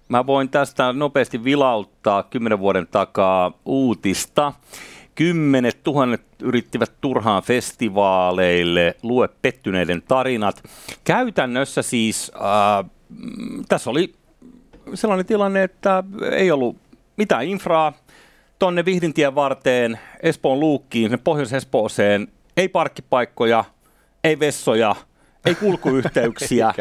mä 0.09 0.25
voin 0.25 0.49
tästä 0.49 0.93
nopeasti 0.93 1.43
vilauttaa 1.43 2.23
kymmenen 2.23 2.59
vuoden 2.59 2.87
takaa 2.87 3.51
uutista. 3.65 4.53
Kymmenet 5.15 5.83
tuhannet 5.83 6.21
yrittivät 6.41 6.91
turhaan 7.01 7.43
festivaaleille, 7.43 8.95
lue 9.03 9.29
pettyneiden 9.41 10.01
tarinat. 10.07 10.63
Käytännössä 11.03 11.81
siis 11.81 12.31
äh, 12.35 12.89
tässä 13.69 13.89
oli 13.89 14.13
sellainen 14.93 15.25
tilanne, 15.25 15.63
että 15.63 16.03
ei 16.31 16.51
ollut 16.51 16.77
mitään 17.17 17.45
infraa 17.45 17.93
tonne 18.59 18.85
Vihdintien 18.85 19.35
varteen, 19.35 19.99
Espoon 20.23 20.59
luukkiin, 20.59 21.19
Pohjois-Espooseen, 21.23 22.27
ei 22.57 22.69
parkkipaikkoja, 22.69 23.63
ei 24.23 24.39
vessoja, 24.39 24.95
ei 25.45 25.55
kulkuyhteyksiä 25.55 26.73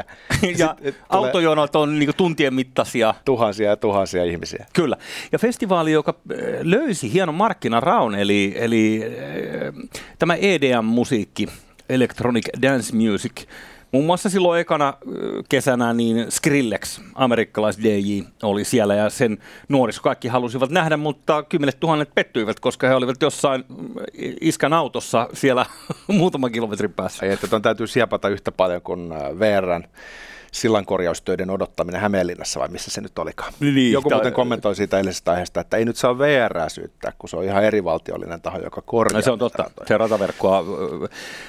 ja 0.58 0.76
autojonot 1.08 1.76
on 1.76 1.98
niin 1.98 2.10
tuntien 2.16 2.54
mittaisia. 2.54 3.14
Tuhansia 3.24 3.68
ja 3.68 3.76
tuhansia 3.76 4.24
ihmisiä. 4.24 4.66
Kyllä. 4.72 4.96
Ja 5.32 5.38
festivaali, 5.38 5.92
joka 5.92 6.14
äh, 6.14 6.38
löysi 6.62 7.12
hienon 7.12 7.34
markkinaraun, 7.34 8.14
eli, 8.14 8.54
eli 8.56 9.02
äh, 9.04 9.88
tämä 10.18 10.34
EDM-musiikki, 10.34 11.48
Electronic 11.88 12.46
Dance 12.62 12.96
Music, 12.96 13.32
Muun 13.94 14.06
muassa 14.06 14.30
silloin 14.30 14.60
ekana 14.60 14.94
kesänä 15.48 15.92
niin 15.92 16.26
Skrillex, 16.30 17.00
amerikkalais 17.14 17.78
DJ, 17.82 18.20
oli 18.42 18.64
siellä 18.64 18.94
ja 18.94 19.10
sen 19.10 19.38
nuoriso 19.68 20.02
kaikki 20.02 20.28
halusivat 20.28 20.70
nähdä, 20.70 20.96
mutta 20.96 21.42
kymmenet 21.42 21.80
tuhannet 21.80 22.14
pettyivät, 22.14 22.60
koska 22.60 22.86
he 22.88 22.94
olivat 22.94 23.22
jossain 23.22 23.64
iskän 24.40 24.72
autossa 24.72 25.28
siellä 25.32 25.66
muutaman 26.08 26.52
kilometrin 26.52 26.92
päässä. 26.92 27.26
Ei, 27.26 27.32
että 27.32 27.46
ton 27.46 27.62
täytyy 27.62 27.86
siepata 27.86 28.28
yhtä 28.28 28.52
paljon 28.52 28.82
kuin 28.82 29.10
VRn 29.10 29.84
sillankorjaustöiden 30.54 31.50
odottaminen 31.50 32.00
Hämeenlinnassa 32.00 32.60
vai 32.60 32.68
missä 32.68 32.90
se 32.90 33.00
nyt 33.00 33.18
olikaan. 33.18 33.52
Niin, 33.60 33.92
Joku 33.92 34.10
muuten 34.10 34.32
kommentoi 34.32 34.76
siitä 34.76 34.96
edellisestä 34.96 35.30
aiheesta, 35.30 35.60
että 35.60 35.76
ei 35.76 35.84
nyt 35.84 35.96
saa 35.96 36.18
VR 36.18 36.70
syyttää, 36.70 37.12
kun 37.18 37.28
se 37.28 37.36
on 37.36 37.44
ihan 37.44 37.64
eri 37.64 37.84
valtiollinen 37.84 38.40
taho, 38.40 38.58
joka 38.58 38.82
korjaa. 38.82 39.18
No, 39.18 39.22
se 39.22 39.30
on 39.30 39.38
totta. 39.38 39.70
Se 39.86 39.98
rataverkkoa 39.98 40.64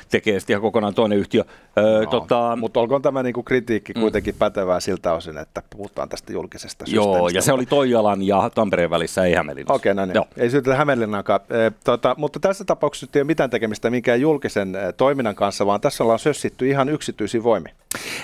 tekee 0.09 0.39
sitten 0.39 0.53
ihan 0.53 0.61
kokonaan 0.61 0.93
toinen 0.93 1.17
yhtiö. 1.17 1.43
no, 1.75 2.11
tota... 2.11 2.57
Mutta 2.59 2.79
olkoon 2.79 3.01
tämä 3.01 3.23
niinku 3.23 3.43
kritiikki 3.43 3.93
mm. 3.93 4.01
kuitenkin 4.01 4.35
pätevää 4.39 4.79
siltä 4.79 5.13
osin, 5.13 5.37
että 5.37 5.61
puhutaan 5.69 6.09
tästä 6.09 6.33
julkisesta 6.33 6.85
systeemistä. 6.85 7.17
Joo, 7.17 7.29
ja 7.29 7.41
se 7.41 7.53
oli 7.53 7.65
Toijalan 7.65 8.23
ja 8.23 8.49
Tampereen 8.55 8.89
välissä, 8.89 9.23
ei 9.23 9.33
Hämeenlinnassa. 9.33 9.73
Okei, 9.73 9.91
okay, 9.91 10.01
no 10.01 10.05
niin. 10.05 10.15
Joo. 10.15 10.27
Ei 10.37 10.49
syytetä 10.49 10.75
Hämeenlinnaakaan. 10.75 11.39
E, 11.49 11.71
tota, 11.83 12.15
mutta 12.17 12.39
tässä 12.39 12.63
tapauksessa 12.63 13.07
ei 13.15 13.21
ole 13.21 13.27
mitään 13.27 13.49
tekemistä 13.49 13.89
minkään 13.89 14.21
julkisen 14.21 14.77
toiminnan 14.97 15.35
kanssa, 15.35 15.65
vaan 15.65 15.81
tässä 15.81 16.03
ollaan 16.03 16.19
sössitty 16.19 16.69
ihan 16.69 16.89
yksityisiin 16.89 17.43
voimiin. 17.43 17.75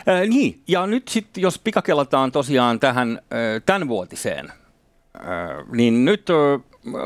Äh, 0.08 0.28
niin, 0.28 0.62
ja 0.68 0.88
nyt 0.88 1.08
sitten 1.08 1.42
jos 1.42 1.60
pikakelataan 1.60 2.32
tosiaan 2.32 2.80
tähän 2.80 3.12
äh, 3.22 3.38
tämänvuotiseen, 3.66 4.52
äh, 5.16 5.26
niin 5.72 6.06
nyt 6.06 6.28
äh, 6.30 6.62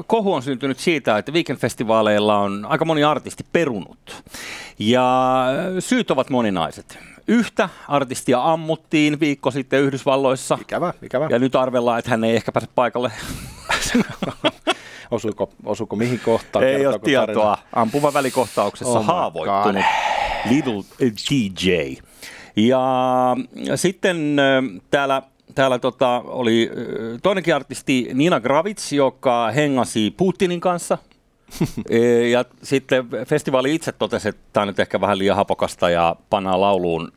kohu 0.08 0.34
on 0.34 0.42
syntynyt 0.42 0.80
siitä, 0.80 1.18
että 1.18 1.32
Weekend-festivaaleilla 1.32 2.38
on 2.38 2.66
aika 2.70 2.86
moni 2.86 3.04
artisti 3.04 3.46
perunut. 3.52 4.24
Ja 4.80 5.46
syyt 5.80 6.12
ovat 6.12 6.30
moninaiset. 6.30 6.98
Yhtä 7.28 7.70
artistia 7.88 8.52
ammuttiin 8.52 9.20
viikko 9.20 9.52
sitten 9.52 9.82
Yhdysvalloissa. 9.82 10.58
Ikävä, 10.62 10.94
ikävä. 11.02 11.28
Ja 11.30 11.40
nyt 11.40 11.56
arvellaan, 11.56 12.00
että 12.00 12.12
hän 12.12 12.24
ei 12.24 12.36
ehkä 12.36 12.52
pääse 12.52 12.68
paikalle. 12.76 13.12
osuiko, 15.12 15.50
osuiko 15.66 15.96
mihin 15.96 16.20
kohtaan? 16.20 16.66
Ei 16.66 16.88
ole 16.88 17.00
tietoa. 17.00 17.56
Tarina? 17.56 17.68
Ampuva 17.74 18.14
välikohtauksessa 18.14 19.00
oh 19.00 19.06
haavoittunut 19.06 19.86
Little 20.50 20.84
DJ. 21.30 21.96
Ja 22.56 23.36
sitten 23.76 24.38
täällä 24.92 25.22
täällä 25.56 25.80
tota, 25.80 26.24
oli 26.26 26.72
toinenkin 27.24 27.56
artisti 27.56 28.10
Nina 28.14 28.40
Gravits, 28.40 28.94
joka 28.94 29.52
hengasi 29.52 30.14
Putinin 30.18 30.60
kanssa 30.60 30.98
E, 31.90 32.28
ja 32.30 32.46
sitten 32.64 33.08
festivaali 33.28 33.76
itse 33.76 33.92
totesi, 33.92 34.30
että 34.30 34.42
tämä 34.54 34.62
on 34.62 34.68
nyt 34.68 34.80
ehkä 34.80 35.02
vähän 35.02 35.18
liian 35.18 35.36
hapokasta 35.36 35.90
ja 35.90 36.16
pannaan 36.30 36.62
lauluun 36.62 37.12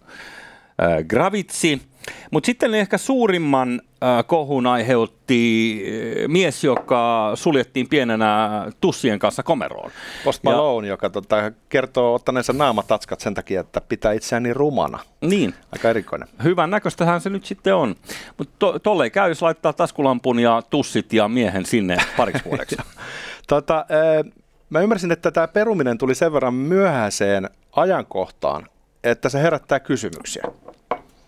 äh, 0.82 1.04
Gravitsi. 1.08 1.82
Mutta 2.30 2.46
sitten 2.46 2.74
ehkä 2.74 2.98
suurimman 2.98 3.80
äh, 4.02 4.24
kohun 4.26 4.66
aiheutti 4.66 5.82
äh, 5.86 6.28
mies, 6.28 6.64
joka 6.64 7.32
suljettiin 7.34 7.88
pienenä 7.88 8.48
tussien 8.80 9.18
kanssa 9.18 9.42
komeroon. 9.42 9.90
Post 10.24 10.42
Malone, 10.42 10.86
ja, 10.86 10.92
joka 10.92 11.10
tota, 11.10 11.52
kertoo 11.68 12.14
ottaneensa 12.14 12.52
naamatatskat 12.52 13.20
sen 13.20 13.34
takia, 13.34 13.60
että 13.60 13.80
pitää 13.80 14.12
itseään 14.12 14.42
niin 14.42 14.56
rumana. 14.56 14.98
Niin. 15.20 15.54
Aika 15.72 15.90
erikoinen. 15.90 16.28
Hyvän 16.44 16.70
näköistähän 16.70 17.20
se 17.20 17.30
nyt 17.30 17.44
sitten 17.44 17.74
on. 17.74 17.94
Mutta 18.38 18.54
to, 18.58 18.78
tolleen 18.78 19.10
käy, 19.10 19.28
jos 19.28 19.42
laittaa 19.42 19.72
taskulampun 19.72 20.38
ja 20.38 20.62
tussit 20.70 21.12
ja 21.12 21.28
miehen 21.28 21.66
sinne 21.66 21.96
pariksi 22.16 22.44
vuodeksi. 22.44 22.76
tota, 23.48 23.78
äh, 23.78 24.32
mä 24.70 24.80
ymmärsin, 24.80 25.12
että 25.12 25.30
tämä 25.30 25.48
peruminen 25.48 25.98
tuli 25.98 26.14
sen 26.14 26.32
verran 26.32 26.54
myöhäiseen 26.54 27.50
ajankohtaan, 27.72 28.66
että 29.04 29.28
se 29.28 29.42
herättää 29.42 29.80
kysymyksiä. 29.80 30.42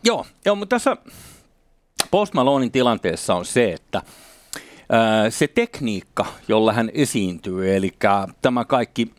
Joo, 0.05 0.27
joo 0.45 0.55
mutta 0.57 0.75
tässä 0.75 0.97
Post 2.11 2.35
Malonein 2.35 2.73
tilanteessa 2.73 3.35
on 3.35 3.45
se, 3.45 3.73
että 3.73 4.03
se 5.31 5.49
tekniikka, 5.49 6.27
jolla 6.49 6.73
hän 6.73 6.91
esiintyy, 6.95 7.77
eli 7.77 7.93
tämä 8.43 8.65
kaikki 8.65 9.15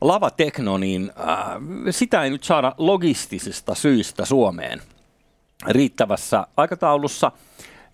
lavatekno, 0.00 0.78
niin 0.78 1.12
sitä 1.90 2.22
ei 2.22 2.30
nyt 2.30 2.44
saada 2.44 2.74
logistisista 2.78 3.74
syistä 3.74 4.24
Suomeen 4.24 4.82
riittävässä 5.68 6.46
aikataulussa. 6.56 7.32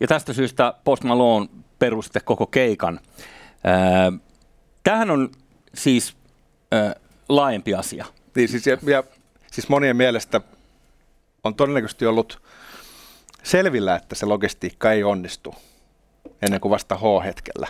Ja 0.00 0.08
tästä 0.08 0.32
syystä 0.32 0.74
Post 0.84 1.04
Malone 1.04 1.48
peruste 1.78 2.20
koko 2.20 2.46
keikan. 2.46 3.00
Ää, 3.64 4.12
tämähän 4.84 5.10
on 5.10 5.30
siis 5.74 6.16
laajempi 7.28 7.74
asia. 7.74 8.06
Niin 8.34 8.48
siis, 8.48 8.66
ja, 8.66 8.78
ja, 8.86 9.04
siis 9.50 9.68
monien 9.68 9.96
mielestä 9.96 10.40
on 11.44 11.54
todennäköisesti 11.54 12.06
ollut 12.06 12.42
selvillä, 13.42 13.96
että 13.96 14.14
se 14.14 14.26
logistiikka 14.26 14.92
ei 14.92 15.04
onnistu 15.04 15.54
ennen 16.42 16.60
kuin 16.60 16.70
vasta 16.70 16.96
H-hetkellä. 16.96 17.68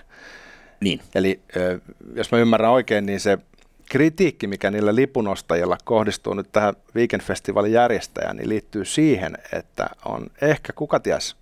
Niin. 0.80 1.00
Eli 1.14 1.40
jos 2.14 2.32
mä 2.32 2.38
ymmärrän 2.38 2.70
oikein, 2.70 3.06
niin 3.06 3.20
se 3.20 3.38
kritiikki, 3.90 4.46
mikä 4.46 4.70
niillä 4.70 4.94
lipunostajilla 4.94 5.78
kohdistuu 5.84 6.34
nyt 6.34 6.52
tähän 6.52 6.74
Weekend-festivaalin 6.96 7.72
järjestäjään, 7.72 8.36
niin 8.36 8.48
liittyy 8.48 8.84
siihen, 8.84 9.38
että 9.52 9.90
on 10.04 10.26
ehkä, 10.42 10.72
kuka 10.72 11.00
ties, 11.00 11.36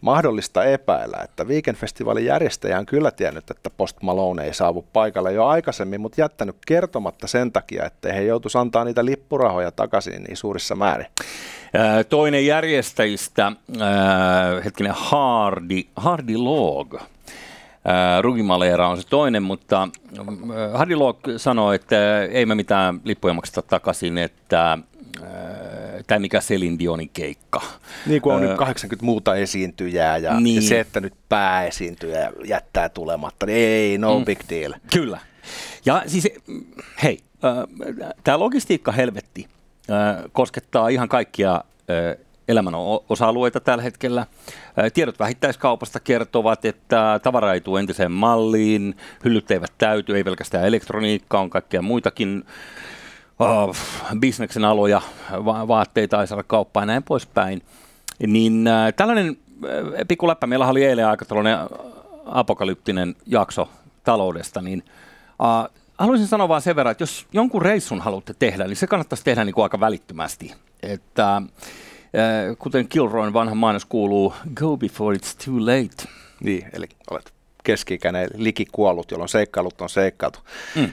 mahdollista 0.00 0.64
epäillä, 0.64 1.18
että 1.24 1.44
Weekend-festivaalin 1.44 2.24
järjestäjä 2.24 2.78
on 2.78 2.86
kyllä 2.86 3.10
tiennyt, 3.10 3.50
että 3.50 3.70
Post 3.70 3.96
Malone 4.02 4.44
ei 4.44 4.54
saavu 4.54 4.84
paikalle 4.92 5.32
jo 5.32 5.46
aikaisemmin, 5.46 6.00
mutta 6.00 6.20
jättänyt 6.20 6.56
kertomatta 6.66 7.26
sen 7.26 7.52
takia, 7.52 7.84
että 7.84 8.12
he 8.12 8.22
joutuisi 8.22 8.58
antaa 8.58 8.84
niitä 8.84 9.04
lippurahoja 9.04 9.70
takaisin 9.70 10.22
niin 10.22 10.36
suurissa 10.36 10.74
määrin. 10.74 11.06
Toinen 12.08 12.46
järjestäjistä, 12.46 13.52
hetkinen, 14.64 14.92
Hardy, 14.96 15.82
Hardy 15.96 16.36
Log, 16.36 16.94
Rugimaleera 18.20 18.88
on 18.88 18.96
se 18.96 19.08
toinen, 19.08 19.42
mutta 19.42 19.88
Hardy 20.74 20.94
Log 20.94 21.18
sanoi, 21.36 21.74
että 21.74 22.22
ei 22.22 22.46
me 22.46 22.54
mitään 22.54 23.00
lippuja 23.04 23.34
makseta 23.34 23.62
takaisin, 23.62 24.18
että 24.18 24.78
tai 26.06 26.18
mikä 26.18 26.40
Selin 26.40 26.78
Dionin 26.78 27.10
keikka. 27.12 27.62
Niin 28.06 28.22
kuin 28.22 28.34
on 28.34 28.42
öö, 28.42 28.48
nyt 28.48 28.58
80 28.58 29.04
muuta 29.04 29.36
esiintyjää 29.36 30.16
ja, 30.16 30.40
niin. 30.40 30.62
ja 30.62 30.68
se, 30.68 30.80
että 30.80 31.00
nyt 31.00 31.14
pääesiintyjä 31.28 32.32
jättää 32.44 32.88
tulematta, 32.88 33.46
niin 33.46 33.58
ei, 33.58 33.98
no 33.98 34.18
mm. 34.18 34.24
big 34.24 34.40
deal. 34.50 34.74
Kyllä. 34.92 35.20
Ja 35.86 36.02
siis, 36.06 36.28
hei, 37.02 37.18
äh, 37.44 38.12
tämä 38.24 38.38
logistiikka 38.38 38.92
helvetti 38.92 39.48
äh, 39.90 40.24
koskettaa 40.32 40.88
ihan 40.88 41.08
kaikkia 41.08 41.54
äh, 41.54 42.24
elämän 42.48 42.74
osa-alueita 43.08 43.60
tällä 43.60 43.82
hetkellä. 43.82 44.26
Tiedot 44.94 45.18
vähittäiskaupasta 45.18 46.00
kertovat, 46.00 46.64
että 46.64 47.20
tavara 47.22 47.52
ei 47.52 47.60
tule 47.60 47.80
entiseen 47.80 48.12
malliin, 48.12 48.96
hyllyt 49.24 49.50
eivät 49.50 49.72
täyty, 49.78 50.16
ei 50.16 50.24
pelkästään 50.24 50.66
elektroniikkaa, 50.66 51.40
on 51.40 51.50
kaikkea 51.50 51.82
muitakin 51.82 52.44
uh, 53.40 53.76
bisneksen 54.18 54.64
aloja, 54.64 55.02
va- 55.44 55.68
vaatteita 55.68 56.20
ei 56.20 56.26
saada 56.26 56.42
kauppaa 56.42 56.82
ja 56.82 56.86
näin 56.86 57.02
poispäin. 57.02 57.62
Niin 58.26 58.68
uh, 58.68 58.94
tällainen 58.96 59.30
uh, 59.30 60.06
pikku 60.08 60.28
läppä, 60.28 60.46
meillä 60.46 60.66
oli 60.66 60.84
eilen 60.84 61.06
aika 61.06 61.24
tällainen 61.24 61.58
apokalyptinen 62.26 63.14
jakso 63.26 63.68
taloudesta, 64.04 64.62
niin 64.62 64.82
uh, 65.28 65.74
haluaisin 65.98 66.26
sanoa 66.26 66.48
vain 66.48 66.62
sen 66.62 66.76
verran, 66.76 66.92
että 66.92 67.02
jos 67.02 67.26
jonkun 67.32 67.62
reissun 67.62 68.00
haluatte 68.00 68.34
tehdä, 68.38 68.66
niin 68.66 68.76
se 68.76 68.86
kannattaisi 68.86 69.24
tehdä 69.24 69.44
niin 69.44 69.54
kuin 69.54 69.62
aika 69.62 69.80
välittömästi. 69.80 70.54
Että 70.82 71.42
uh, 71.42 72.58
kuten 72.58 72.88
Kilroyn 72.88 73.32
vanha 73.32 73.54
mainos 73.54 73.84
kuuluu, 73.84 74.34
go 74.54 74.76
before 74.76 75.16
it's 75.16 75.44
too 75.44 75.60
late. 75.60 76.08
Niin, 76.40 76.66
eli 76.72 76.86
olet 77.10 77.32
keski-ikäinen 77.64 78.28
kuollut, 78.72 79.10
jolloin 79.10 79.28
seikkailut 79.28 79.80
on 79.80 79.88
seikkailtu. 79.88 80.38
Mm. 80.74 80.92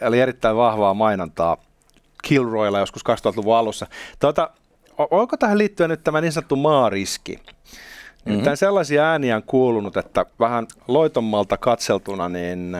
Eli 0.00 0.20
erittäin 0.20 0.56
vahvaa 0.56 0.94
mainontaa 0.94 1.56
Kilroylla 2.28 2.78
joskus 2.78 3.02
2000-luvun 3.02 3.56
alussa. 3.56 3.86
Tuota, 4.20 4.50
onko 4.98 5.36
tähän 5.36 5.58
liittyen 5.58 5.90
nyt 5.90 6.04
tämä 6.04 6.20
niin 6.20 6.32
sanottu 6.32 6.56
maariski? 6.56 7.38
Mm-hmm. 8.24 8.44
sellaisia 8.54 9.04
ääniä 9.04 9.36
on 9.36 9.42
kuulunut, 9.42 9.96
että 9.96 10.26
vähän 10.40 10.66
loitommalta 10.88 11.56
katseltuna, 11.56 12.28
niin 12.28 12.76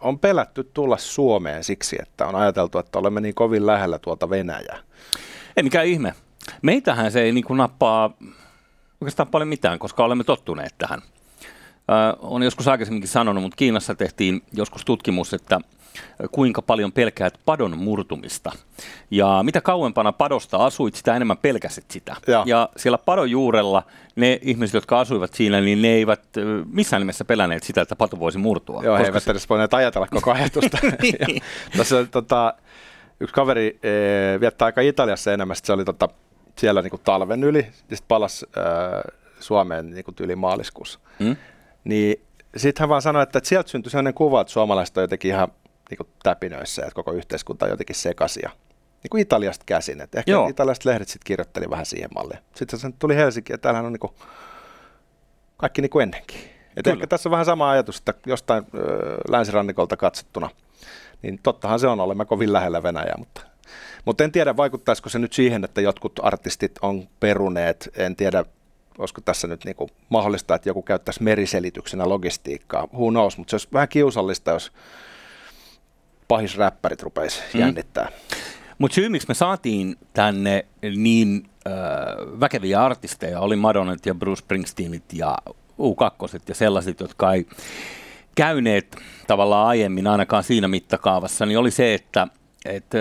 on 0.00 0.18
pelätty 0.18 0.70
tulla 0.74 0.96
Suomeen 0.96 1.64
siksi, 1.64 1.96
että 2.02 2.26
on 2.26 2.34
ajateltu, 2.34 2.78
että 2.78 2.98
olemme 2.98 3.20
niin 3.20 3.34
kovin 3.34 3.66
lähellä 3.66 3.98
tuolta 3.98 4.30
Venäjää. 4.30 4.78
Ei 5.56 5.62
mikään 5.62 5.86
ihme. 5.86 6.14
Meitähän 6.62 7.12
se 7.12 7.22
ei 7.22 7.32
niin 7.32 7.44
kuin 7.44 7.56
nappaa 7.56 8.10
oikeastaan 9.00 9.28
paljon 9.28 9.48
mitään, 9.48 9.78
koska 9.78 10.04
olemme 10.04 10.24
tottuneet 10.24 10.74
tähän. 10.78 11.02
Äh, 11.02 12.16
on 12.18 12.42
joskus 12.42 12.68
aikaisemminkin 12.68 13.08
sanonut, 13.08 13.42
mutta 13.42 13.56
Kiinassa 13.56 13.94
tehtiin 13.94 14.42
joskus 14.52 14.84
tutkimus, 14.84 15.34
että 15.34 15.60
kuinka 16.30 16.62
paljon 16.62 16.92
pelkäät 16.92 17.38
padon 17.44 17.78
murtumista. 17.78 18.52
Ja 19.10 19.40
mitä 19.42 19.60
kauempana 19.60 20.12
padosta 20.12 20.56
asuit, 20.56 20.94
sitä 20.94 21.16
enemmän 21.16 21.38
pelkäsit 21.38 21.90
sitä. 21.90 22.16
Ja, 22.26 22.42
ja 22.46 22.68
siellä 22.76 22.98
padon 22.98 23.30
juurella 23.30 23.82
ne 24.16 24.38
ihmiset, 24.42 24.74
jotka 24.74 25.00
asuivat 25.00 25.34
siinä, 25.34 25.60
niin 25.60 25.82
ne 25.82 25.88
eivät 25.88 26.22
missään 26.72 27.00
nimessä 27.00 27.24
pelänneet 27.24 27.62
sitä, 27.62 27.82
että 27.82 27.96
pato 27.96 28.18
voisi 28.18 28.38
murtua. 28.38 28.84
Joo, 28.84 28.98
he 28.98 29.04
eivät 29.04 29.22
se... 29.22 29.30
edes 29.30 29.48
voineet 29.48 29.74
ajatella 29.74 30.06
koko 30.06 30.32
ajatusta. 30.32 30.78
niin. 31.02 31.42
Tässä 31.76 32.04
tota, 32.04 32.54
yksi 33.20 33.34
kaveri 33.34 33.78
e, 33.82 34.40
viettää 34.40 34.66
aika 34.66 34.80
Italiassa 34.80 35.32
enemmän, 35.32 35.56
se 35.62 35.72
oli 35.72 35.84
tota, 35.84 36.08
siellä 36.58 36.82
niinku 36.82 36.98
talven 36.98 37.44
yli, 37.44 37.58
ja 37.58 37.96
sitten 37.96 38.08
palasi 38.08 38.46
e, 38.56 38.60
Suomeen 39.40 39.90
niinku 39.90 40.12
yli 40.20 40.36
maaliskuussa. 40.36 40.98
Hmm? 41.20 41.36
Niin 41.84 42.20
sitten 42.56 42.82
hän 42.82 42.88
vaan 42.88 43.02
sanoi, 43.02 43.22
että, 43.22 43.38
että 43.38 43.48
sieltä 43.48 43.70
syntyi 43.70 43.90
sellainen 43.90 44.14
kuva, 44.14 44.40
että 44.40 44.52
suomalaiset 44.52 44.96
on 44.96 45.02
jotenkin 45.02 45.30
ihan 45.30 45.48
niin 45.98 46.06
kuin 46.06 46.16
täpinöissä, 46.22 46.82
että 46.82 46.94
koko 46.94 47.12
yhteiskunta 47.12 47.64
on 47.64 47.70
jotenkin 47.70 47.96
sekasia. 47.96 48.50
Niin 49.02 49.10
kuin 49.10 49.20
Italiasta 49.22 49.64
käsin. 49.66 50.00
Että 50.00 50.18
ehkä 50.18 50.30
Joo. 50.30 50.48
italialaiset 50.48 50.84
lehdet 50.84 51.08
sitten 51.08 51.26
kirjoitteli 51.26 51.70
vähän 51.70 51.86
siihen 51.86 52.10
malliin. 52.14 52.38
Sitten 52.54 52.78
se 52.78 52.90
tuli 52.98 53.16
Helsinki, 53.16 53.52
ja 53.52 53.58
täällähän 53.58 53.86
on 53.86 53.92
niin 53.92 54.00
kuin 54.00 54.12
kaikki 55.56 55.82
niin 55.82 55.90
kuin 55.90 56.02
ennenkin. 56.02 56.40
Et 56.76 56.86
ehkä 56.86 57.06
tässä 57.06 57.28
on 57.28 57.30
vähän 57.30 57.44
sama 57.44 57.70
ajatus, 57.70 57.98
että 57.98 58.14
jostain 58.26 58.66
ö, 58.74 59.16
länsirannikolta 59.28 59.96
katsottuna, 59.96 60.50
niin 61.22 61.40
tottahan 61.42 61.80
se 61.80 61.86
on, 61.86 62.00
olemme 62.00 62.24
kovin 62.24 62.52
lähellä 62.52 62.82
Venäjää, 62.82 63.14
mutta, 63.18 63.40
mutta 64.04 64.24
en 64.24 64.32
tiedä, 64.32 64.56
vaikuttaisiko 64.56 65.08
se 65.08 65.18
nyt 65.18 65.32
siihen, 65.32 65.64
että 65.64 65.80
jotkut 65.80 66.20
artistit 66.22 66.72
on 66.82 67.08
peruneet, 67.20 67.90
en 67.96 68.16
tiedä, 68.16 68.44
olisiko 68.98 69.20
tässä 69.20 69.46
nyt 69.46 69.64
niin 69.64 69.76
kuin 69.76 69.90
mahdollista, 70.08 70.54
että 70.54 70.68
joku 70.68 70.82
käyttäisi 70.82 71.22
meriselityksenä 71.22 72.08
logistiikkaa, 72.08 72.88
who 72.94 73.10
knows, 73.10 73.38
mutta 73.38 73.50
se 73.50 73.54
olisi 73.54 73.68
vähän 73.72 73.88
kiusallista, 73.88 74.50
jos 74.50 74.72
pahisräppärit 76.28 77.02
rupeisi 77.02 77.40
mm. 77.54 77.60
jännittää. 77.60 78.08
Mutta 78.78 78.94
syy, 78.94 79.08
miksi 79.08 79.28
me 79.28 79.34
saatiin 79.34 79.96
tänne 80.12 80.66
niin 80.96 81.50
äh, 81.66 81.72
väkeviä 82.40 82.84
artisteja, 82.84 83.40
oli 83.40 83.56
Madonnat 83.56 84.06
ja 84.06 84.14
Bruce 84.14 84.38
Springsteenit 84.40 85.12
ja 85.12 85.38
U2 85.80 86.40
ja 86.48 86.54
sellaiset, 86.54 87.00
jotka 87.00 87.32
ei 87.32 87.46
käyneet 88.34 88.96
tavallaan 89.26 89.68
aiemmin 89.68 90.06
ainakaan 90.06 90.44
siinä 90.44 90.68
mittakaavassa, 90.68 91.46
niin 91.46 91.58
oli 91.58 91.70
se, 91.70 91.94
että, 91.94 92.28
että 92.64 92.98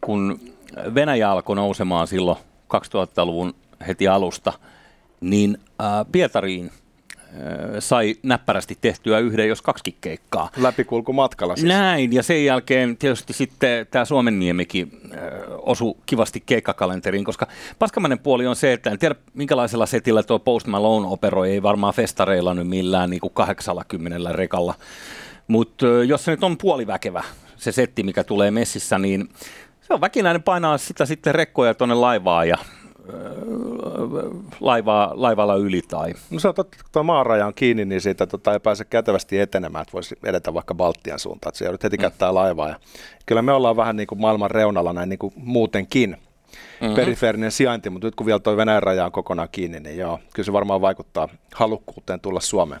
kun 0.00 0.40
Venäjä 0.94 1.30
alkoi 1.30 1.56
nousemaan 1.56 2.06
silloin 2.06 2.38
2000-luvun 2.74 3.54
heti 3.86 4.08
alusta, 4.08 4.52
niin 5.20 5.58
äh, 5.82 6.06
Pietariin 6.12 6.70
sai 7.78 8.14
näppärästi 8.22 8.78
tehtyä 8.80 9.18
yhden, 9.18 9.48
jos 9.48 9.62
kaksi 9.62 9.96
keikkaa. 10.00 10.50
matkalla 11.12 11.56
siis. 11.56 11.68
Näin, 11.68 12.12
ja 12.12 12.22
sen 12.22 12.44
jälkeen 12.44 12.96
tietysti 12.96 13.32
sitten 13.32 13.86
tämä 13.90 14.04
Suomenniemikin 14.04 15.00
osui 15.58 15.94
kivasti 16.06 16.42
keikkakalenteriin, 16.46 17.24
koska 17.24 17.46
paskamainen 17.78 18.18
puoli 18.18 18.46
on 18.46 18.56
se, 18.56 18.72
että 18.72 18.90
en 18.90 18.98
tiedä 18.98 19.14
minkälaisella 19.34 19.86
setillä 19.86 20.22
tuo 20.22 20.38
Post 20.38 20.66
Malone 20.66 21.06
operoi, 21.06 21.50
ei 21.50 21.62
varmaan 21.62 21.94
festareilla 21.94 22.54
nyt 22.54 22.68
millään 22.68 23.10
niin 23.10 23.20
kuin 23.20 23.34
80 23.34 24.32
rekalla 24.32 24.74
Mutta 25.48 25.86
jos 25.86 26.24
se 26.24 26.30
nyt 26.30 26.44
on 26.44 26.58
puoliväkevä, 26.58 27.24
se 27.56 27.72
setti, 27.72 28.02
mikä 28.02 28.24
tulee 28.24 28.50
messissä, 28.50 28.98
niin 28.98 29.28
se 29.80 29.94
on 29.94 30.00
väkinäinen 30.00 30.42
painaa 30.42 30.78
sitä 30.78 31.06
sitten 31.06 31.34
rekkoja 31.34 31.74
tuonne 31.74 31.94
laivaan 31.94 32.48
ja 32.48 32.56
laivaa, 34.60 35.12
laivalla 35.14 35.56
yli. 35.56 35.82
Tai. 35.82 36.14
No 36.30 36.40
se 36.40 36.48
on 36.48 36.54
totta, 36.54 36.76
kun 36.76 36.90
tuo 36.92 37.02
maaraja 37.02 37.46
on 37.46 37.54
kiinni, 37.54 37.84
niin 37.84 38.00
siitä 38.00 38.26
tota, 38.26 38.52
ei 38.52 38.60
pääse 38.60 38.84
kätevästi 38.84 39.38
etenemään, 39.38 39.82
että 39.82 39.92
voisi 39.92 40.14
edetä 40.24 40.54
vaikka 40.54 40.74
Baltian 40.74 41.18
suuntaan, 41.18 41.50
että 41.50 41.58
se 41.58 41.64
joudut 41.64 41.82
heti 41.82 41.96
mm. 41.96 42.00
käyttää 42.00 42.34
laivaa. 42.34 42.68
Ja 42.68 42.76
kyllä 43.26 43.42
me 43.42 43.52
ollaan 43.52 43.76
vähän 43.76 43.96
niin 43.96 44.06
kuin 44.06 44.20
maailman 44.20 44.50
reunalla 44.50 44.92
näin 44.92 45.08
niin 45.08 45.18
kuin 45.18 45.32
muutenkin, 45.36 46.16
mm-hmm. 46.80 46.96
perifeerinen 46.96 47.52
sijainti, 47.52 47.90
mutta 47.90 48.06
nyt 48.06 48.14
kun 48.14 48.26
vielä 48.26 48.38
tuo 48.38 48.56
Venäjän 48.56 48.82
raja 48.82 49.04
on 49.04 49.12
kokonaan 49.12 49.48
kiinni, 49.52 49.80
niin 49.80 49.98
joo, 49.98 50.18
kyllä 50.34 50.46
se 50.46 50.52
varmaan 50.52 50.80
vaikuttaa 50.80 51.28
halukkuuteen 51.54 52.20
tulla 52.20 52.40
Suomeen. 52.40 52.80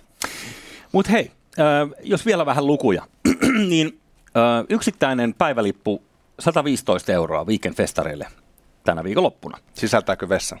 Mutta 0.92 1.12
hei, 1.12 1.30
äh, 1.58 1.88
jos 2.02 2.26
vielä 2.26 2.46
vähän 2.46 2.66
lukuja, 2.66 3.02
niin 3.68 4.00
äh, 4.36 4.64
yksittäinen 4.68 5.34
päivälippu 5.34 6.02
115 6.38 7.12
euroa 7.12 7.44
weekend-festareille 7.44 8.41
tänä 8.84 9.04
viikonloppuna. 9.04 9.58
Sisältääkö 9.74 10.28
vessa? 10.28 10.56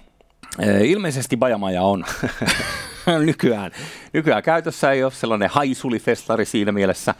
Ilmeisesti 0.84 1.36
Bajamaja 1.36 1.82
on 1.82 2.04
nykyään, 3.26 3.70
nykyään 4.12 4.42
käytössä, 4.42 4.92
ei 4.92 5.04
ole 5.04 5.12
sellainen 5.12 5.50
haisulifestari 5.50 6.44
siinä 6.44 6.72
mielessä. 6.72 7.14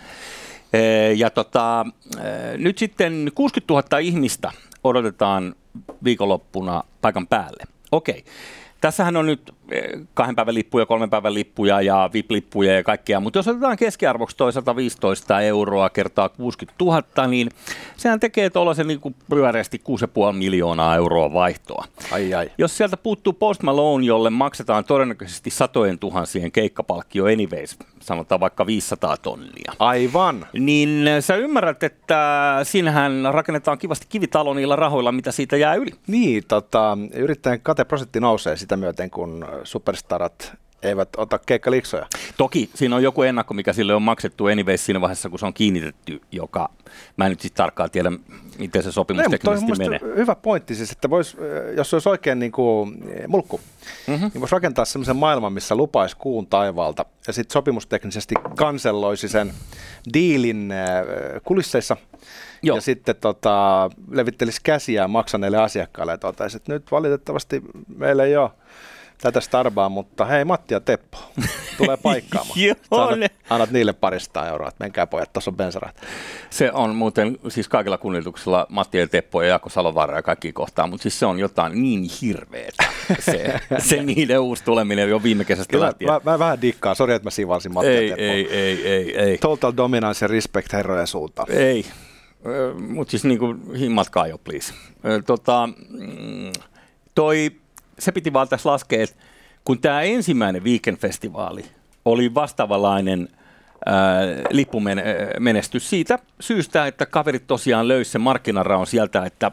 Ja 1.17 1.31
tota, 1.31 1.87
nyt 2.57 2.79
sitten 2.79 3.33
60 3.35 3.75
000 3.75 3.99
ihmistä 3.99 4.53
odotetaan 4.85 5.55
viikonloppuna 6.05 6.85
paikan 7.01 7.27
päälle. 7.27 7.65
Okei. 7.93 8.25
Tässähän 8.81 9.17
on 9.17 9.27
nyt 9.27 9.55
kahden 10.14 10.37
päivän 10.37 10.54
lippuja, 10.54 10.87
kolmen 10.87 11.11
päivän 11.11 11.35
lippuja 11.35 11.80
ja 11.80 12.11
VIP-lippuja 12.14 12.74
ja 12.74 12.82
kaikkea, 12.82 13.20
mutta 13.20 13.38
jos 13.38 13.48
otetaan 13.48 13.76
keskiarvoksi 13.76 14.37
toi 14.37 14.52
115 14.52 15.40
euroa 15.40 15.90
kertaa 15.90 16.28
60 16.28 16.85
000, 16.85 17.26
niin 17.26 17.48
sehän 17.96 18.20
tekee 18.20 18.50
tuollaisen 18.50 18.87
niin 18.87 19.00
kuin 19.00 19.14
pyöreästi 19.30 19.82
6,5 20.30 20.32
miljoonaa 20.32 20.96
euroa 20.96 21.32
vaihtoa. 21.32 21.85
Ai 22.12 22.35
ai. 22.35 22.50
Jos 22.58 22.76
sieltä 22.76 22.96
puuttuu 22.96 23.32
Post 23.32 23.62
Malone, 23.62 24.04
jolle 24.06 24.30
maksetaan 24.30 24.85
todennäköisesti 24.85 25.50
satojen 25.50 25.98
tuhansien 25.98 26.52
keikkapalkkio 26.52 27.24
anyways, 27.24 27.78
sanotaan 28.00 28.40
vaikka 28.40 28.66
500 28.66 29.16
tonnia. 29.16 29.72
Aivan. 29.78 30.46
Niin 30.52 31.06
sä 31.20 31.37
ymmärrät, 31.37 31.82
että 31.82 32.61
siinähän 32.62 33.28
rakennetaan 33.30 33.78
kivasti 33.78 34.06
kivitalo 34.08 34.54
niillä 34.54 34.76
rahoilla, 34.76 35.12
mitä 35.12 35.32
siitä 35.32 35.56
jää 35.56 35.74
yli. 35.74 35.90
Niin, 36.06 36.44
tota, 36.48 36.98
yrittäjän 37.14 37.61
kateprosentti 37.61 38.20
nousee 38.20 38.56
sitä 38.56 38.76
myöten, 38.76 39.11
kun 39.11 39.46
superstarat 39.64 40.53
eivät 40.83 41.09
ota 41.16 41.38
keikkaliksoja. 41.46 42.07
Toki 42.37 42.70
siinä 42.75 42.96
on 42.96 43.03
joku 43.03 43.22
ennakko, 43.22 43.55
mikä 43.55 43.72
sille 43.72 43.94
on 43.94 44.03
maksettu 44.03 44.46
anyways 44.46 44.87
siinä 44.87 45.01
vaiheessa, 45.01 45.31
kun 45.31 45.38
se 45.38 45.46
on 45.46 45.55
kiinnitetty, 45.55 46.20
joka 46.33 46.70
mä 47.16 47.27
en 47.27 47.31
nyt 47.31 47.40
siis 47.40 47.53
tarkkaan 47.53 47.90
tiedä, 47.90 48.12
miten 48.59 48.83
se 48.83 48.92
sopimus 48.92 49.22
Ei, 49.22 49.31
teknisesti 49.31 49.72
menee. 49.79 50.01
Hyvä 50.16 50.35
pointti 50.35 50.75
siis, 50.75 50.92
että 50.92 51.11
vois, 51.11 51.37
jos 51.77 51.90
se 51.90 51.96
olisi 51.96 52.09
oikein 52.09 52.38
niin 52.38 52.53
kuin 52.53 53.05
mulkku, 53.29 53.61
mm-hmm. 54.07 54.31
niin 54.35 54.40
voisi 54.40 54.55
rakentaa 54.55 54.85
sellaisen 54.85 55.16
maailman, 55.16 55.53
missä 55.53 55.75
lupaisi 55.75 56.16
kuun 56.16 56.46
taivaalta 56.46 57.05
ja 57.27 57.33
sitten 57.33 57.53
sopimusteknisesti 57.53 58.35
kanselloisi 58.57 59.29
sen 59.29 59.55
diilin 60.14 60.72
kulisseissa 61.44 61.96
Joo. 62.62 62.77
ja 62.77 62.81
sitten 62.81 63.16
tota, 63.16 63.90
levittelisi 64.11 64.61
käsiään 64.62 65.11
maksaneille 65.11 65.59
asiakkaille 65.59 66.12
ja 66.12 66.18
totaisi, 66.18 66.57
että 66.57 66.72
nyt 66.72 66.90
valitettavasti 66.90 67.62
meillä 67.96 68.25
ei 68.25 68.37
ole 68.37 68.51
tätä 69.22 69.40
starbaa, 69.40 69.88
mutta 69.88 70.24
hei 70.24 70.44
Matti 70.44 70.74
ja 70.74 70.80
Teppo, 70.80 71.18
tulee 71.76 71.96
paikkaamaan. 72.02 72.61
Joo, 72.61 72.76
annat, 72.90 73.32
annat, 73.50 73.70
niille 73.70 73.92
parista 73.92 74.48
euroa, 74.48 74.68
että 74.68 74.85
menkää 74.85 75.06
pojat, 75.06 75.32
tuossa 75.32 75.50
on 75.50 75.56
bensarat. 75.56 76.00
Se 76.50 76.72
on 76.72 76.94
muuten 76.94 77.38
siis 77.48 77.68
kaikilla 77.68 77.98
kunnioituksella 77.98 78.66
Matti 78.68 78.98
ja 78.98 79.06
Teppo 79.06 79.42
ja 79.42 79.48
Jaakko 79.48 79.68
Salovaara 79.68 80.16
ja 80.16 80.22
kaikki 80.22 80.52
kohtaan, 80.52 80.90
mutta 80.90 81.02
siis 81.02 81.18
se 81.18 81.26
on 81.26 81.38
jotain 81.38 81.82
niin 81.82 82.11
hirveetä, 82.22 82.85
se, 83.18 83.61
se 83.88 84.02
niiden 84.02 84.40
uusi 84.40 84.64
tuleminen 84.64 85.08
jo 85.08 85.22
viime 85.22 85.44
kesästä 85.44 85.70
Kyllä, 85.70 85.87
lähtien. 85.87 86.12
Mä, 86.12 86.20
mä, 86.24 86.38
vähän 86.38 86.62
dikkaan, 86.62 86.96
sori 86.96 87.14
että 87.14 87.26
mä 87.26 87.30
sivalsin 87.30 87.74
Matti 87.74 87.88
ei, 87.88 88.08
ja 88.08 88.16
Teppo. 88.16 88.32
Ei, 88.32 88.52
ei, 88.52 88.87
ei, 88.87 89.18
ei. 89.18 89.38
Total 89.38 89.72
dominance 89.76 90.24
ja 90.24 90.28
respect 90.28 90.72
herrojen 90.72 91.06
suuntaan. 91.06 91.50
Ei, 91.50 91.85
mutta 92.88 93.11
siis 93.11 93.24
niin 93.24 93.38
kuin 93.38 93.74
himmatkaa 93.74 94.26
jo, 94.26 94.38
please. 94.38 94.74
Tota, 95.26 95.68
mm, 95.90 96.52
toi 97.14 97.62
se 97.98 98.12
piti 98.12 98.33
vaan 98.33 98.48
tässä 98.48 98.70
laskea, 98.70 99.02
että 99.02 99.16
kun 99.64 99.78
tämä 99.78 100.02
ensimmäinen 100.02 100.64
Weekend-festivaali 100.64 101.64
oli 102.05 102.35
vastaavanlainen 102.35 103.28
lippumenestys 104.50 105.90
siitä 105.90 106.18
syystä, 106.40 106.87
että 106.87 107.07
kaverit 107.07 107.46
tosiaan 107.46 107.88
löysi 107.88 108.11
sen 108.11 108.20
markkinaraon 108.20 108.87
sieltä, 108.87 109.24
että, 109.24 109.50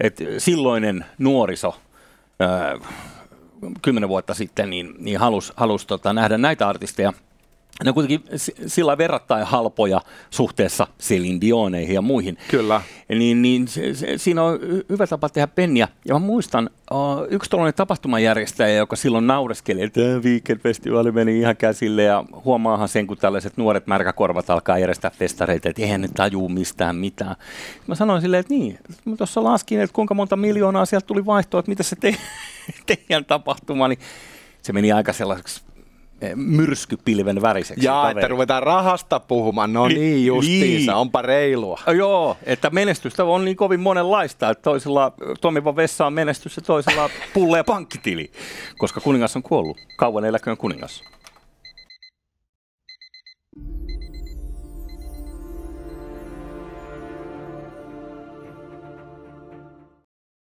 että 0.00 0.24
silloinen 0.38 1.04
nuoriso 1.18 1.80
kymmenen 3.82 4.08
vuotta 4.08 4.34
sitten 4.34 4.70
niin, 4.70 4.94
niin 4.98 5.18
halusi 5.18 5.52
halus, 5.56 5.86
tota, 5.86 6.12
nähdä 6.12 6.38
näitä 6.38 6.68
artisteja– 6.68 7.12
ne 7.84 7.90
on 7.90 7.94
kuitenkin 7.94 8.24
sillä 8.66 8.98
verrattain 8.98 9.46
halpoja 9.46 10.00
suhteessa 10.30 10.86
Celine 11.00 11.40
Dioneihin 11.40 11.94
ja 11.94 12.02
muihin. 12.02 12.38
Kyllä. 12.48 12.82
Niin, 13.08 13.42
niin 13.42 13.68
se, 13.68 13.94
se, 13.94 14.18
siinä 14.18 14.42
on 14.42 14.58
hyvä 14.88 15.06
tapa 15.06 15.28
tehdä 15.28 15.46
penniä. 15.46 15.88
Ja 16.08 16.14
mä 16.14 16.18
muistan, 16.18 16.70
uh, 16.90 17.26
yksi 17.30 17.50
tällainen 17.50 17.74
tapahtumajärjestäjä, 17.74 18.76
joka 18.76 18.96
silloin 18.96 19.26
naureskeli, 19.26 19.82
että 19.82 20.00
Weekend-festivaali 20.00 21.12
meni 21.12 21.38
ihan 21.38 21.56
käsille 21.56 22.02
ja 22.02 22.24
huomaahan 22.44 22.88
sen, 22.88 23.06
kun 23.06 23.16
tällaiset 23.16 23.56
nuoret 23.56 23.86
märkäkorvat 23.86 24.50
alkaa 24.50 24.78
järjestää 24.78 25.10
festareita, 25.10 25.68
että 25.68 25.82
eihän 25.82 26.00
ne 26.00 26.08
tajuu 26.08 26.48
mistään 26.48 26.96
mitään. 26.96 27.36
Mä 27.86 27.94
sanoin 27.94 28.22
silleen, 28.22 28.40
että 28.40 28.54
niin, 28.54 28.78
mä 29.04 29.16
tuossa 29.16 29.44
laskin, 29.44 29.80
että 29.80 29.94
kuinka 29.94 30.14
monta 30.14 30.36
miljoonaa 30.36 30.84
sieltä 30.84 31.06
tuli 31.06 31.26
vaihtoa, 31.26 31.60
että 31.60 31.70
mitä 31.70 31.82
se 31.82 31.96
te- 31.96 32.16
teidän 32.86 33.24
tapahtuma, 33.24 33.88
niin 33.88 33.98
se 34.62 34.72
meni 34.72 34.92
aika 34.92 35.12
sellaiseksi 35.12 35.62
myrskypilven 36.36 37.42
väriseksi. 37.42 37.84
Ja 37.84 37.92
kaveri. 37.92 38.18
että 38.18 38.28
ruvetaan 38.28 38.62
rahasta 38.62 39.20
puhumaan, 39.20 39.72
no 39.72 39.88
niin 39.88 40.26
justiinsa, 40.26 40.92
niin. 40.92 41.00
onpa 41.00 41.22
reilua. 41.22 41.80
Joo, 41.96 42.36
että 42.42 42.70
menestystä 42.70 43.24
on 43.24 43.44
niin 43.44 43.56
kovin 43.56 43.80
monenlaista, 43.80 44.50
että 44.50 44.62
toisella 44.62 45.12
toimiva 45.40 45.76
vessa 45.76 46.06
on 46.06 46.12
menestys 46.12 46.56
ja 46.56 46.62
toisella 46.62 47.10
pulle 47.34 47.56
ja 47.56 47.64
pankkitili, 47.64 48.30
koska 48.78 49.00
kuningas 49.00 49.36
on 49.36 49.42
kuollut. 49.42 49.76
Kauan 49.96 50.24
eläköön 50.24 50.56
kuningas. 50.56 51.02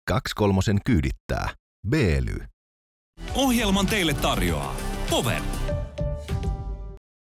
Kaksi 0.08 0.34
kolmosen 0.34 0.78
kyydittää. 0.86 1.50
Beely. 1.88 2.36
Ohjelman 3.34 3.86
teille 3.86 4.14
tarjoaa 4.14 4.91
Power. 5.12 5.81